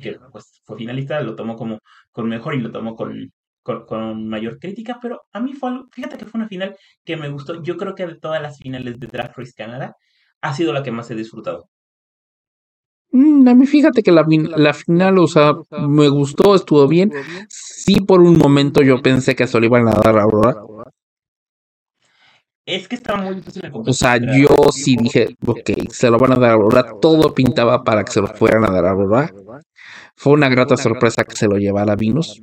[0.00, 1.78] que pues, fue finalista, lo tomó como
[2.10, 3.30] con mejor y lo tomó con,
[3.62, 7.28] con, mayor crítica, pero a mí fue algo, fíjate que fue una final que me
[7.28, 7.62] gustó.
[7.62, 9.96] Yo creo que de todas las finales de Drag Race Canadá,
[10.40, 11.68] ha sido la que más he disfrutado.
[13.10, 14.24] Mm, a mí fíjate que la,
[14.56, 17.12] la, final, o sea, me gustó, estuvo bien.
[17.48, 20.56] Sí, por un momento yo pensé que se lo iban a dar a Aurora.
[22.66, 26.32] Es que estaba muy difícil de O sea, yo sí dije, ok, se lo van
[26.32, 26.84] a dar a Aurora.
[27.00, 29.32] Todo pintaba para que se lo fueran a dar a Aurora.
[30.16, 32.42] Fue una grata sorpresa que se lo llevara Venus.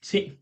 [0.00, 0.40] Sí,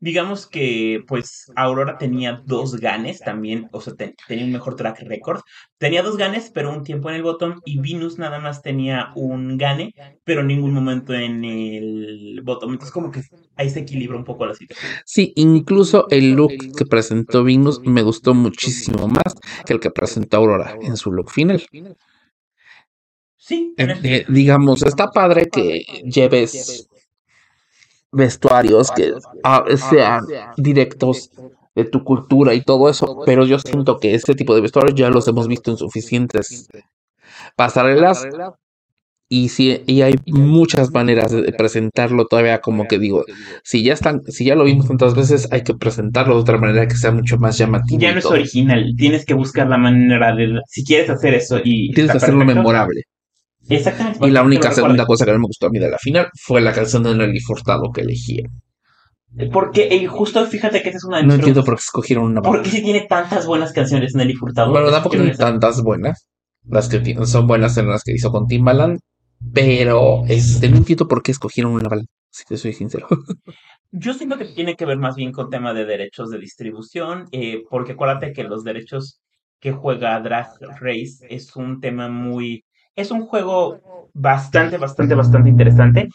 [0.00, 5.40] digamos que pues Aurora tenía dos ganes también, o sea, tenía un mejor track record.
[5.78, 9.58] Tenía dos ganes, pero un tiempo en el bottom y Venus nada más tenía un
[9.58, 12.72] gane, pero ningún momento en el bottom.
[12.72, 13.22] Entonces como que
[13.56, 14.92] ahí se equilibra un poco la situación.
[15.04, 19.34] Sí, incluso el look que presentó Venus me gustó muchísimo más
[19.66, 21.62] que el que presentó Aurora en su look final.
[23.36, 23.74] Sí.
[23.76, 26.88] Eh, eh, digamos, está padre que lleves
[28.14, 29.12] vestuarios que
[29.42, 30.24] ah, sean
[30.56, 31.30] directos
[31.74, 35.10] de tu cultura y todo eso, pero yo siento que este tipo de vestuarios ya
[35.10, 36.68] los hemos visto en suficientes
[37.56, 38.26] pasarelas
[39.28, 43.24] y si y hay muchas maneras de presentarlo todavía como que digo,
[43.64, 46.86] si ya están, si ya lo vimos tantas veces, hay que presentarlo de otra manera
[46.86, 48.00] que sea mucho más llamativo.
[48.00, 51.90] Ya no es original, tienes que buscar la manera de si quieres hacer eso y
[51.92, 53.02] tienes que hacerlo memorable.
[53.68, 54.26] Exactamente.
[54.26, 56.60] Y la única segunda cosa que no me gustó a mí de la final fue
[56.60, 58.42] la canción de Nelly Furtado que elegí.
[59.52, 62.42] Porque eh, justo fíjate que esa es una de No entiendo por qué escogieron una.
[62.42, 64.70] ¿Por qué si tiene tantas buenas canciones Nelly Furtado?
[64.70, 66.28] Bueno, tampoco tiene tantas buenas.
[66.66, 69.00] Las que son buenas en las que hizo con Timbaland.
[69.52, 73.06] Pero este, no entiendo por qué escogieron una balada, si te soy sincero.
[73.90, 77.62] Yo siento que tiene que ver más bien con tema de derechos de distribución, eh,
[77.68, 79.20] porque acuérdate que los derechos
[79.60, 80.48] que juega Drag
[80.80, 82.64] Race es un tema muy
[82.96, 86.08] es un juego bastante, bastante, bastante interesante.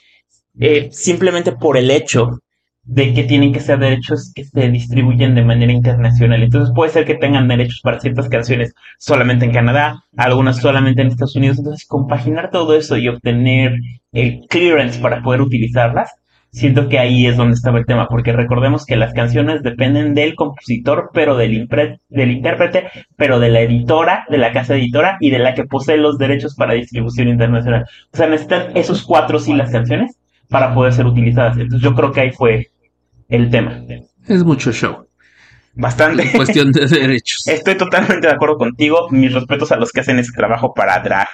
[0.59, 2.39] Eh, simplemente por el hecho
[2.83, 6.41] de que tienen que ser derechos que se distribuyen de manera internacional.
[6.41, 11.09] Entonces puede ser que tengan derechos para ciertas canciones solamente en Canadá, algunas solamente en
[11.09, 11.59] Estados Unidos.
[11.59, 13.77] Entonces compaginar todo eso y obtener
[14.11, 16.15] el clearance para poder utilizarlas
[16.51, 20.35] siento que ahí es donde estaba el tema, porque recordemos que las canciones dependen del
[20.35, 25.53] compositor, pero del, intérprete, pero de la editora, de la casa editora y de la
[25.53, 27.85] que posee los derechos para distribución internacional.
[28.13, 30.17] O sea, necesitan esos cuatro sí las canciones
[30.49, 31.57] para poder ser utilizadas.
[31.57, 32.69] Entonces yo creo que ahí fue
[33.27, 33.83] el tema.
[34.27, 35.08] Es mucho show.
[35.79, 36.29] Bastante.
[36.35, 37.47] Cuestión de derechos.
[37.47, 39.07] Estoy totalmente de acuerdo contigo.
[39.11, 41.29] Mis respetos a los que hacen ese trabajo para Drag,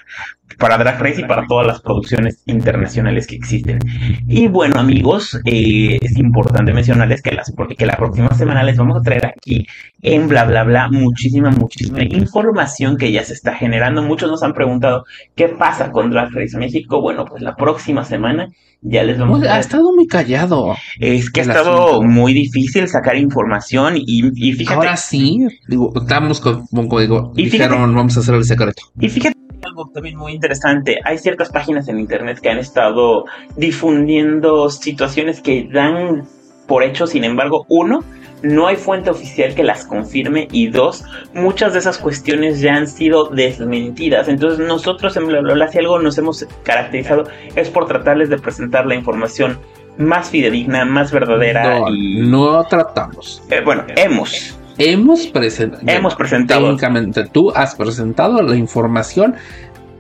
[0.59, 3.79] para Drag Race y para todas las producciones internacionales que existen.
[4.27, 8.97] Y bueno, amigos, eh, es importante mencionarles que, las, que la próxima semana les vamos
[8.99, 9.65] a traer aquí
[10.03, 14.03] en bla bla bla muchísima, muchísima información que ya se está generando.
[14.03, 17.01] Muchos nos han preguntado qué pasa con Drag Race México.
[17.01, 18.49] Bueno, pues la próxima semana
[18.85, 19.55] ya les vamos a...
[19.55, 20.75] Ha estado muy callado.
[20.99, 24.75] Es que ha estado muy difícil sacar información y, y, fíjate...
[24.75, 28.83] Ahora sí, digo, estamos con, digo, y dijeron vamos a hacer el secreto.
[28.99, 30.99] Y fíjate algo también muy interesante.
[31.03, 33.25] Hay ciertas páginas en internet que han estado
[33.57, 36.27] difundiendo situaciones que dan
[36.67, 38.03] por hecho, sin embargo, uno,
[38.45, 42.87] no hay fuente oficial que las confirme y dos, muchas de esas cuestiones ya han
[42.87, 44.27] sido desmentidas.
[44.27, 47.25] Entonces nosotros en Bla si algo nos hemos caracterizado
[47.55, 49.57] es por tratarles de presentar la información
[49.97, 51.79] más fidedigna, más verdadera.
[51.79, 52.21] No, y...
[52.21, 53.41] no tratamos.
[53.49, 54.57] Eh, bueno, hemos.
[54.77, 55.83] Hemos presentado.
[55.87, 56.65] Hemos presentado.
[56.65, 59.35] Técnicamente tú has presentado la información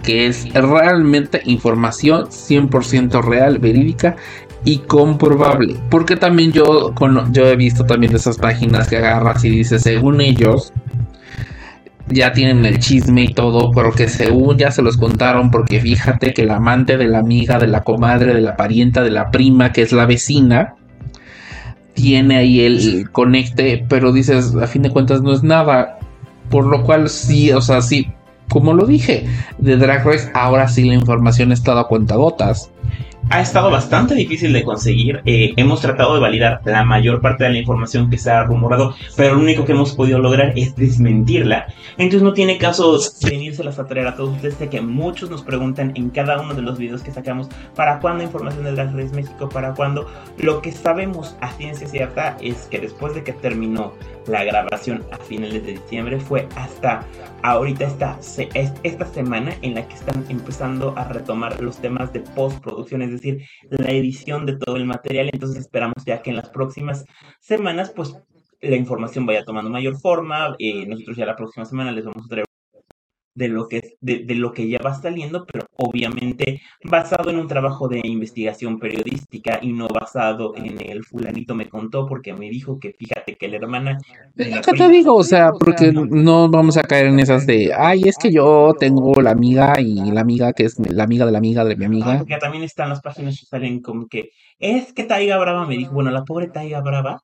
[0.03, 4.15] que es realmente información 100% real, verídica
[4.65, 5.75] y comprobable.
[5.89, 6.93] Porque también yo,
[7.31, 10.73] yo he visto también esas páginas que agarras y dices, según ellos,
[12.07, 16.33] ya tienen el chisme y todo, pero que según ya se los contaron, porque fíjate
[16.33, 19.71] que la amante de la amiga, de la comadre, de la parienta, de la prima,
[19.71, 20.75] que es la vecina,
[21.93, 25.99] tiene ahí el conecte, pero dices, a fin de cuentas no es nada.
[26.49, 28.07] Por lo cual sí, o sea, sí,
[28.49, 29.25] como lo dije,
[29.57, 32.69] de Drag Race, ahora sí la información está a cuenta gotas
[33.29, 35.21] ha estado bastante difícil de conseguir.
[35.25, 38.95] Eh, hemos tratado de validar la mayor parte de la información que se ha rumorado,
[39.15, 41.67] pero lo único que hemos podido lograr es desmentirla.
[41.97, 46.09] Entonces no tiene caso venírselas a traer a todos ustedes, que muchos nos preguntan en
[46.09, 49.73] cada uno de los videos que sacamos para cuándo información de Drag Race México, para
[49.73, 50.07] cuándo.
[50.37, 53.93] Lo que sabemos a ciencia cierta es que después de que terminó
[54.27, 57.05] la grabación a finales de diciembre fue hasta
[57.43, 58.19] ahorita esta,
[58.83, 63.45] esta semana en la que están empezando a retomar los temas de postproducción, es decir,
[63.69, 65.29] la edición de todo el material.
[65.31, 67.05] Entonces esperamos ya que en las próximas
[67.39, 68.15] semanas pues
[68.61, 70.55] la información vaya tomando mayor forma.
[70.59, 72.44] Eh, nosotros ya la próxima semana les vamos a traer
[73.35, 77.47] de lo que de, de, lo que ya va saliendo, pero obviamente basado en un
[77.47, 82.79] trabajo de investigación periodística y no basado en el fulanito me contó porque me dijo
[82.79, 83.97] que fíjate que la hermana
[84.35, 85.15] ¿Qué te digo?
[85.15, 89.21] O sea, porque no vamos a caer en esas de ay, es que yo tengo
[89.21, 92.19] la amiga y la amiga que es la amiga de la amiga de mi amiga.
[92.19, 95.93] porque también están las páginas que salen como que es que Taiga Brava me dijo,
[95.93, 97.21] bueno, la pobre Taiga Brava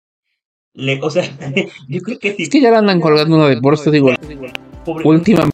[0.74, 1.24] le, o sea,
[1.88, 2.44] yo creo que sí.
[2.44, 4.12] Es que ya la andan colgando una de por eso digo,
[5.04, 5.51] últimamente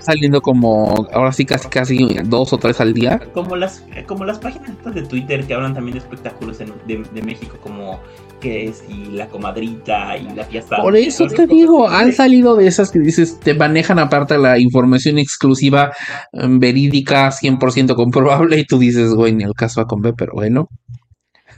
[0.00, 3.20] saliendo como ahora sí casi casi dos o tres al día.
[3.32, 8.00] Como las como las páginas de Twitter que hablan también de espectáculos de, México como
[8.40, 10.82] que es y la comadrita y la fiesta.
[10.82, 15.18] Por eso te digo, han salido de esas que dices, te manejan aparte la información
[15.18, 15.92] exclusiva,
[16.32, 20.32] em, verídica, 100% comprobable y tú dices, güey, ni el caso va con B, pero
[20.34, 20.68] bueno.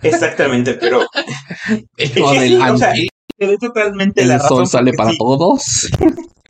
[0.03, 1.07] Exactamente, pero...
[3.61, 5.89] totalmente el sol sale para todos.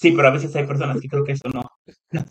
[0.00, 1.62] Sí, pero a veces hay personas que creo que eso no,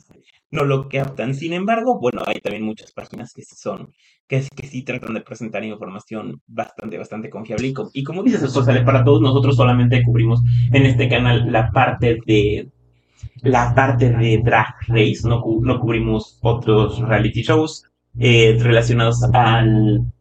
[0.51, 1.35] no, lo captan.
[1.35, 3.93] Sin embargo, bueno, hay también muchas páginas que son,
[4.27, 7.71] que, sí tratan de presentar información bastante, bastante confiable.
[7.93, 9.21] Y, como dices, esto sale para todos.
[9.21, 10.41] Nosotros solamente cubrimos
[10.73, 12.71] en este canal la parte de
[13.43, 17.83] la parte de Drag Race, no, no cubrimos otros reality shows
[18.17, 20.11] eh, relacionados al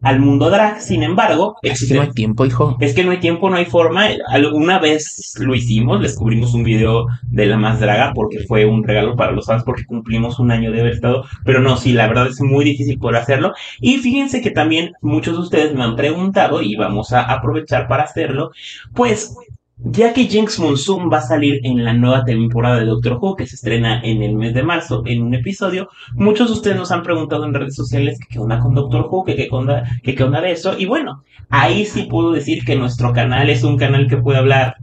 [0.00, 0.80] al mundo drag.
[0.80, 2.76] Sin embargo, es que no hay tiempo, hijo.
[2.80, 4.08] Es que no hay tiempo, no hay forma.
[4.28, 8.84] Alguna vez lo hicimos, les cubrimos un video de la más draga porque fue un
[8.84, 11.24] regalo para los fans porque cumplimos un año de haber estado.
[11.44, 13.52] Pero no, sí, la verdad es muy difícil poder hacerlo.
[13.80, 18.04] Y fíjense que también muchos de ustedes me han preguntado y vamos a aprovechar para
[18.04, 18.50] hacerlo.
[18.94, 19.36] Pues
[19.84, 23.46] ya que Jinx Monsoon va a salir en la nueva temporada de Doctor Who, que
[23.46, 27.02] se estrena en el mes de marzo, en un episodio, muchos de ustedes nos han
[27.02, 30.40] preguntado en redes sociales qué onda con Doctor Who, que qué onda, que qué onda
[30.40, 34.18] de eso, y bueno, ahí sí puedo decir que nuestro canal es un canal que
[34.18, 34.76] puede hablar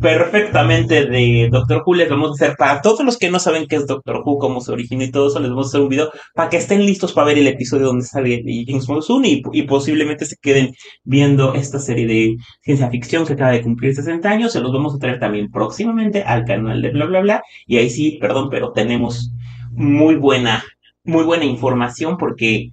[0.00, 1.94] perfectamente de Doctor Who.
[1.94, 4.60] Les vamos a hacer para todos los que no saben qué es Doctor Who, cómo
[4.60, 7.12] se origina y todo eso, les vamos a hacer un video para que estén listos
[7.12, 10.74] para ver el episodio donde sale James Monsoon y, y posiblemente se queden
[11.04, 14.52] viendo esta serie de ciencia ficción que acaba de cumplir 60 años.
[14.52, 17.42] Se los vamos a traer también próximamente al canal de bla bla bla.
[17.66, 19.32] Y ahí sí, perdón, pero tenemos
[19.72, 20.64] muy buena,
[21.04, 22.70] muy buena información porque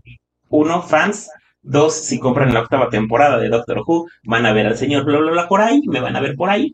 [0.49, 1.29] uno, fans,
[1.61, 5.19] Dos, si compran la octava temporada de Doctor Who, van a ver al señor bla
[5.19, 6.73] bla bla por ahí, me van a ver por ahí.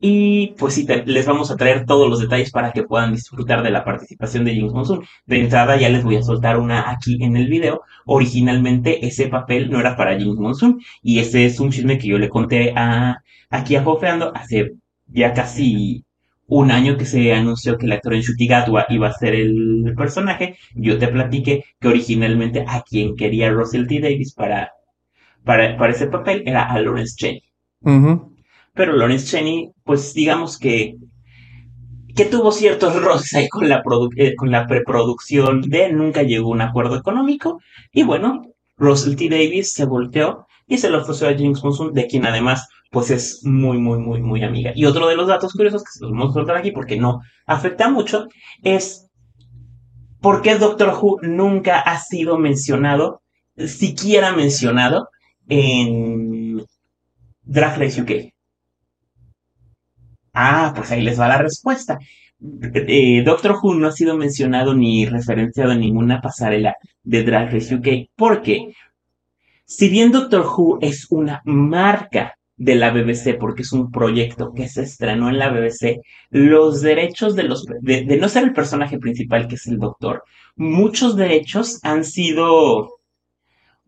[0.00, 3.70] Y pues sí, les vamos a traer todos los detalles para que puedan disfrutar de
[3.70, 5.04] la participación de James Monsoon.
[5.26, 7.82] De entrada ya les voy a soltar una aquí en el video.
[8.06, 12.18] Originalmente ese papel no era para James Monsoon y ese es un chisme que yo
[12.18, 14.74] le conté a, aquí a Jofeando hace
[15.08, 16.04] ya casi
[16.46, 20.56] un año que se anunció que el actor en Shutigatwa iba a ser el personaje.
[20.74, 24.00] Yo te platiqué que originalmente a quien quería Russell T.
[24.00, 24.72] Davis para,
[25.44, 27.42] para, para ese papel era a Lawrence Cheney
[28.78, 30.94] pero Lawrence Cheney, pues digamos que,
[32.14, 33.82] que tuvo ciertos roces ahí con la,
[34.16, 37.60] eh, con la preproducción de nunca llegó a un acuerdo económico,
[37.92, 38.42] y bueno,
[38.76, 39.28] Russell T.
[39.28, 43.44] Davis se volteó y se lo ofreció a James Monsoon, de quien además pues es
[43.44, 44.72] muy, muy, muy, muy amiga.
[44.76, 47.20] Y otro de los datos curiosos que se los vamos a soltar aquí porque no
[47.46, 48.28] afecta mucho
[48.62, 49.10] es
[50.20, 53.22] por qué Doctor Who nunca ha sido mencionado,
[53.56, 55.08] siquiera mencionado
[55.48, 56.64] en
[57.42, 58.37] Drag Race UK.
[60.40, 61.98] Ah, pues ahí les va la respuesta.
[62.40, 67.74] Eh, Doctor Who no ha sido mencionado ni referenciado en ninguna pasarela de Drag Race
[67.74, 68.72] UK porque
[69.64, 74.68] si bien Doctor Who es una marca de la BBC, porque es un proyecto que
[74.68, 78.98] se estrenó en la BBC, los derechos de los de, de no ser el personaje
[78.98, 80.22] principal, que es el doctor,
[80.54, 82.97] muchos derechos han sido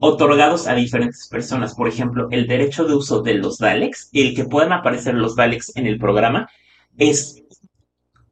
[0.00, 1.74] otorgados a diferentes personas.
[1.74, 5.76] Por ejemplo, el derecho de uso de los Daleks, el que puedan aparecer los Daleks
[5.76, 6.48] en el programa,
[6.96, 7.42] es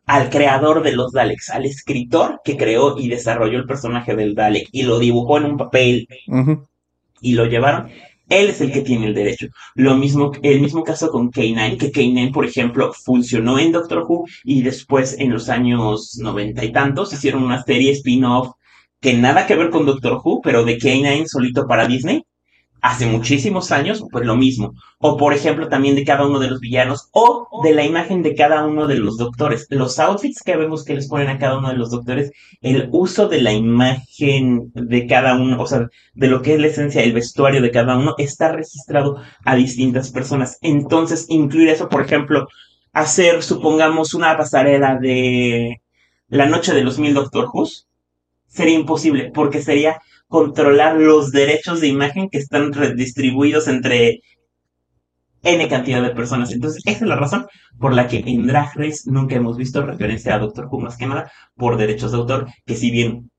[0.06, 4.68] al creador de los Daleks, al escritor que creó y desarrolló el personaje del Dalek
[4.72, 6.08] y lo dibujó en un papel
[7.20, 7.90] y lo llevaron,
[8.30, 9.48] él es el que tiene el derecho.
[9.74, 14.24] Lo mismo, el mismo caso con K9, que K9, por ejemplo, funcionó en Doctor Who
[14.44, 18.52] y después en los años noventa y tantos hicieron una serie spin-off
[19.00, 22.22] que nada que ver con Doctor Who, pero de K9 solito para Disney.
[22.80, 24.72] Hace muchísimos años, pues lo mismo.
[24.98, 28.36] O por ejemplo también de cada uno de los villanos o de la imagen de
[28.36, 29.66] cada uno de los doctores.
[29.68, 32.30] Los outfits que vemos que les ponen a cada uno de los doctores,
[32.60, 36.68] el uso de la imagen de cada uno, o sea, de lo que es la
[36.68, 40.58] esencia, el vestuario de cada uno, está registrado a distintas personas.
[40.62, 42.46] Entonces, incluir eso, por ejemplo,
[42.92, 45.82] hacer, supongamos, una pasarela de
[46.28, 47.87] la noche de los mil Doctor Who's,
[48.48, 54.20] sería imposible, porque sería controlar los derechos de imagen que están redistribuidos entre
[55.42, 56.52] N cantidad de personas.
[56.52, 57.46] Entonces, esa es la razón
[57.78, 61.06] por la que en Drag Race nunca hemos visto referencia a Doctor Who, más que
[61.06, 63.30] nada por derechos de autor, que si bien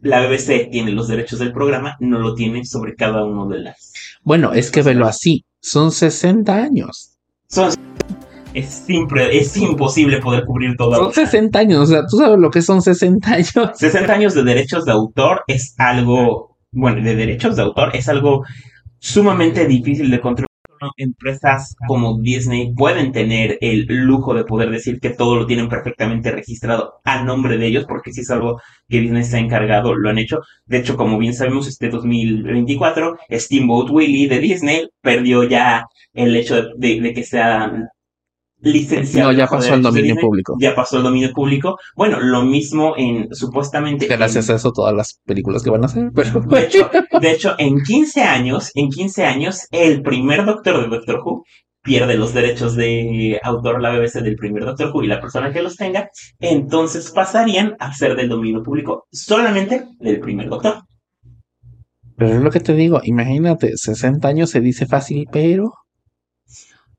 [0.00, 3.92] la BBC tiene los derechos del programa, no lo tiene sobre cada uno de las.
[4.22, 5.44] Bueno, es que velo así.
[5.60, 7.16] Son 60 años.
[7.48, 7.72] Son,
[8.54, 10.94] es, simple, es imposible poder cubrir todo.
[10.96, 11.80] Son 60 años.
[11.80, 13.50] O sea, tú sabes lo que son 60 años.
[13.74, 18.44] 60 años de derechos de autor es algo, bueno, de derechos de autor es algo
[18.98, 20.48] sumamente difícil de controlar.
[20.98, 26.30] Empresas como Disney pueden tener el lujo de poder decir que todo lo tienen perfectamente
[26.30, 30.10] registrado a nombre de ellos, porque si es algo que Disney se ha encargado, lo
[30.10, 30.40] han hecho.
[30.66, 36.56] De hecho, como bien sabemos, este 2024, Steamboat Willie de Disney perdió ya el hecho
[36.56, 37.72] de, de- de que sea
[38.64, 39.30] licenciado.
[39.32, 40.22] No, ya pasó al dominio Disney.
[40.24, 40.56] público.
[40.60, 41.76] Ya pasó al dominio público.
[41.96, 44.06] Bueno, lo mismo en supuestamente.
[44.06, 46.10] en- Gracias a eso, todas las películas que van a hacer.
[46.14, 46.90] Pero, de hecho,
[47.20, 51.44] de hecho, en 15 años, en 15 años, el primer doctor de Doctor Who
[51.82, 55.60] pierde los derechos de autor la BBC del primer Doctor Who y la persona que
[55.62, 56.08] los tenga,
[56.40, 60.76] entonces pasarían a ser del dominio público solamente del primer doctor.
[62.16, 63.00] pero es lo que te digo.
[63.04, 65.74] Imagínate, 60 años se dice fácil, pero.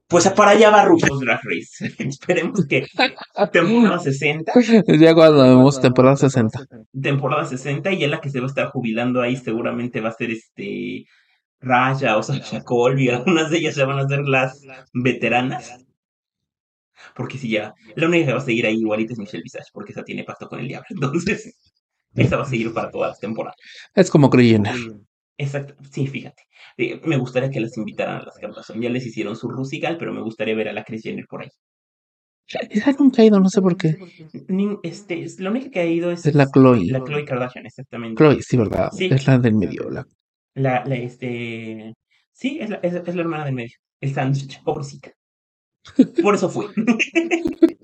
[0.08, 1.94] Pues para allá va RuPaul's Drag Race.
[2.08, 2.86] Esperemos que
[3.52, 4.54] temporada 60,
[5.00, 6.60] Ya cuando vemos temporada 60.
[7.02, 10.14] temporada 60 y ya la que se va a estar jubilando ahí seguramente va a
[10.14, 11.06] ser este
[11.60, 14.62] Raya o Sasha Colby, algunas de ellas ya van a ser las
[14.94, 15.86] veteranas.
[17.16, 19.92] Porque si ya, la única que va a seguir ahí igualita es Michelle Visage, porque
[19.92, 20.88] esa tiene pacto con el diablo.
[20.90, 21.56] Entonces,
[22.14, 23.56] esa va a seguir para todas las temporadas.
[23.94, 24.76] Es como Jenner.
[25.38, 26.44] Exacto, sí, fíjate.
[26.78, 28.82] Eh, me gustaría que las invitaran a las Kardashian.
[28.82, 31.50] Ya les hicieron su Rusical, pero me gustaría ver a la Kris Jenner por ahí.
[32.70, 33.98] Esa nunca ha ido, no sé por qué.
[34.48, 36.86] Ni- este, es- la única que ha ido es, Es la Chloe.
[36.92, 38.18] la Chloe Kardashian, exactamente.
[38.18, 38.92] Chloe, sí, ¿verdad?
[38.92, 39.10] Sí.
[39.12, 39.90] Es la del medio.
[39.90, 40.06] La...
[40.54, 41.94] La, la, este,
[42.32, 43.76] sí, es la, es, es la hermana del medio.
[44.00, 45.12] El sándwich, pobrecita.
[46.22, 46.68] Por eso fui.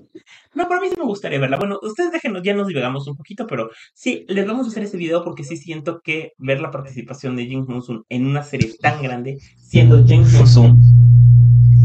[0.54, 1.58] No, pero a mí sí me gustaría verla.
[1.58, 4.98] Bueno, ustedes déjenos, ya nos divagamos un poquito, pero sí, les vamos a hacer ese
[4.98, 9.02] video porque sí siento que ver la participación de James Monsoon en una serie tan
[9.02, 10.80] grande, siendo James Monsoon,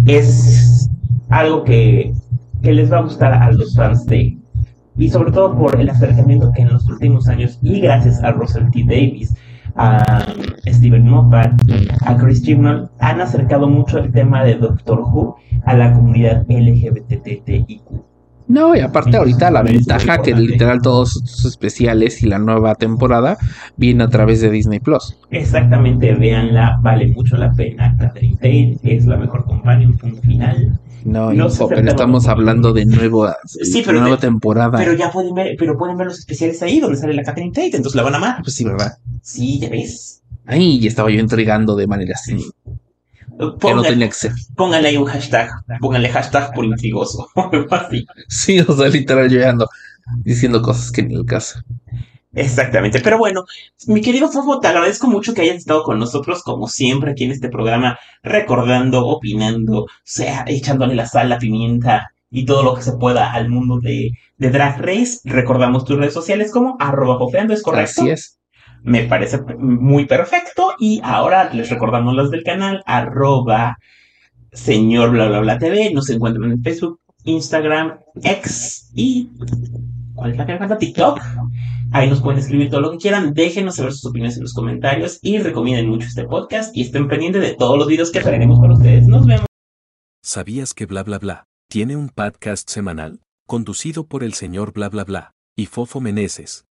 [0.06, 0.90] es
[1.28, 2.12] algo que,
[2.62, 4.36] que les va a gustar a los fans de...
[4.98, 8.70] Y sobre todo por el acercamiento que en los últimos años, y gracias a Russell
[8.70, 8.82] T.
[8.84, 9.34] Davis,
[9.76, 10.24] a
[10.66, 11.52] Steven Moffat,
[12.06, 15.36] a Chris Chibnall, han acercado mucho el tema de Doctor Who
[15.66, 17.82] a la comunidad LGBTTIQ.
[18.48, 23.36] No, y aparte ahorita la ventaja que literal todos sus especiales y la nueva temporada
[23.76, 25.16] viene a través de Disney Plus.
[25.30, 27.96] Exactamente, véanla, vale mucho la pena.
[27.98, 30.78] Catherine Tate es la mejor companion, punto final.
[31.04, 34.76] No, No hijo, pero estamos hablando de nuevo, Sí, pero nueva de- temporada.
[34.78, 37.76] Pero ya pueden ver, pero pueden ver los especiales ahí donde sale la Catherine Tate,
[37.76, 38.42] entonces la van a amar.
[38.42, 38.98] Pues sí, ¿verdad?
[39.22, 40.22] Sí, ya ves.
[40.46, 42.36] Ahí ya estaba yo intrigando de manera así.
[43.60, 44.32] Que no tenía que ser.
[44.56, 47.28] pónganle ahí un hashtag, pónganle hashtag por intrigoso.
[47.34, 48.06] o algo así.
[48.28, 49.68] Sí, o sea, literal yo ya ando
[50.22, 51.60] diciendo cosas que ni el caso.
[52.32, 53.44] Exactamente, pero bueno,
[53.86, 57.30] mi querido Fofo, te agradezco mucho que hayas estado con nosotros, como siempre, aquí en
[57.30, 62.82] este programa, recordando, opinando, o sea, echándole la sal, la pimienta y todo lo que
[62.82, 65.20] se pueda al mundo de, de Drag Race.
[65.24, 68.02] Recordamos tus redes sociales como arroba fofeando, ¿es correcto?
[68.02, 68.38] Así es.
[68.86, 70.74] Me parece muy perfecto.
[70.78, 73.78] Y ahora les recordamos las del canal, arroba
[74.52, 75.92] señor bla bla bla TV.
[75.92, 79.28] Nos encuentran en Facebook, Instagram, X y
[80.14, 80.78] ¿Cuál es la que falta?
[80.78, 81.20] TikTok.
[81.92, 83.34] Ahí nos pueden escribir todo lo que quieran.
[83.34, 87.42] Déjenos saber sus opiniones en los comentarios y recomienden mucho este podcast y estén pendientes
[87.42, 89.06] de todos los videos que traeremos para ustedes.
[89.06, 89.46] Nos vemos.
[90.22, 95.04] ¿Sabías que bla bla bla tiene un podcast semanal conducido por el señor bla bla
[95.04, 96.64] bla y Fofo Meneses?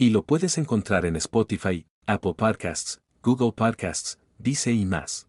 [0.00, 5.27] Y lo puedes encontrar en Spotify, Apple Podcasts, Google Podcasts, Dice y más.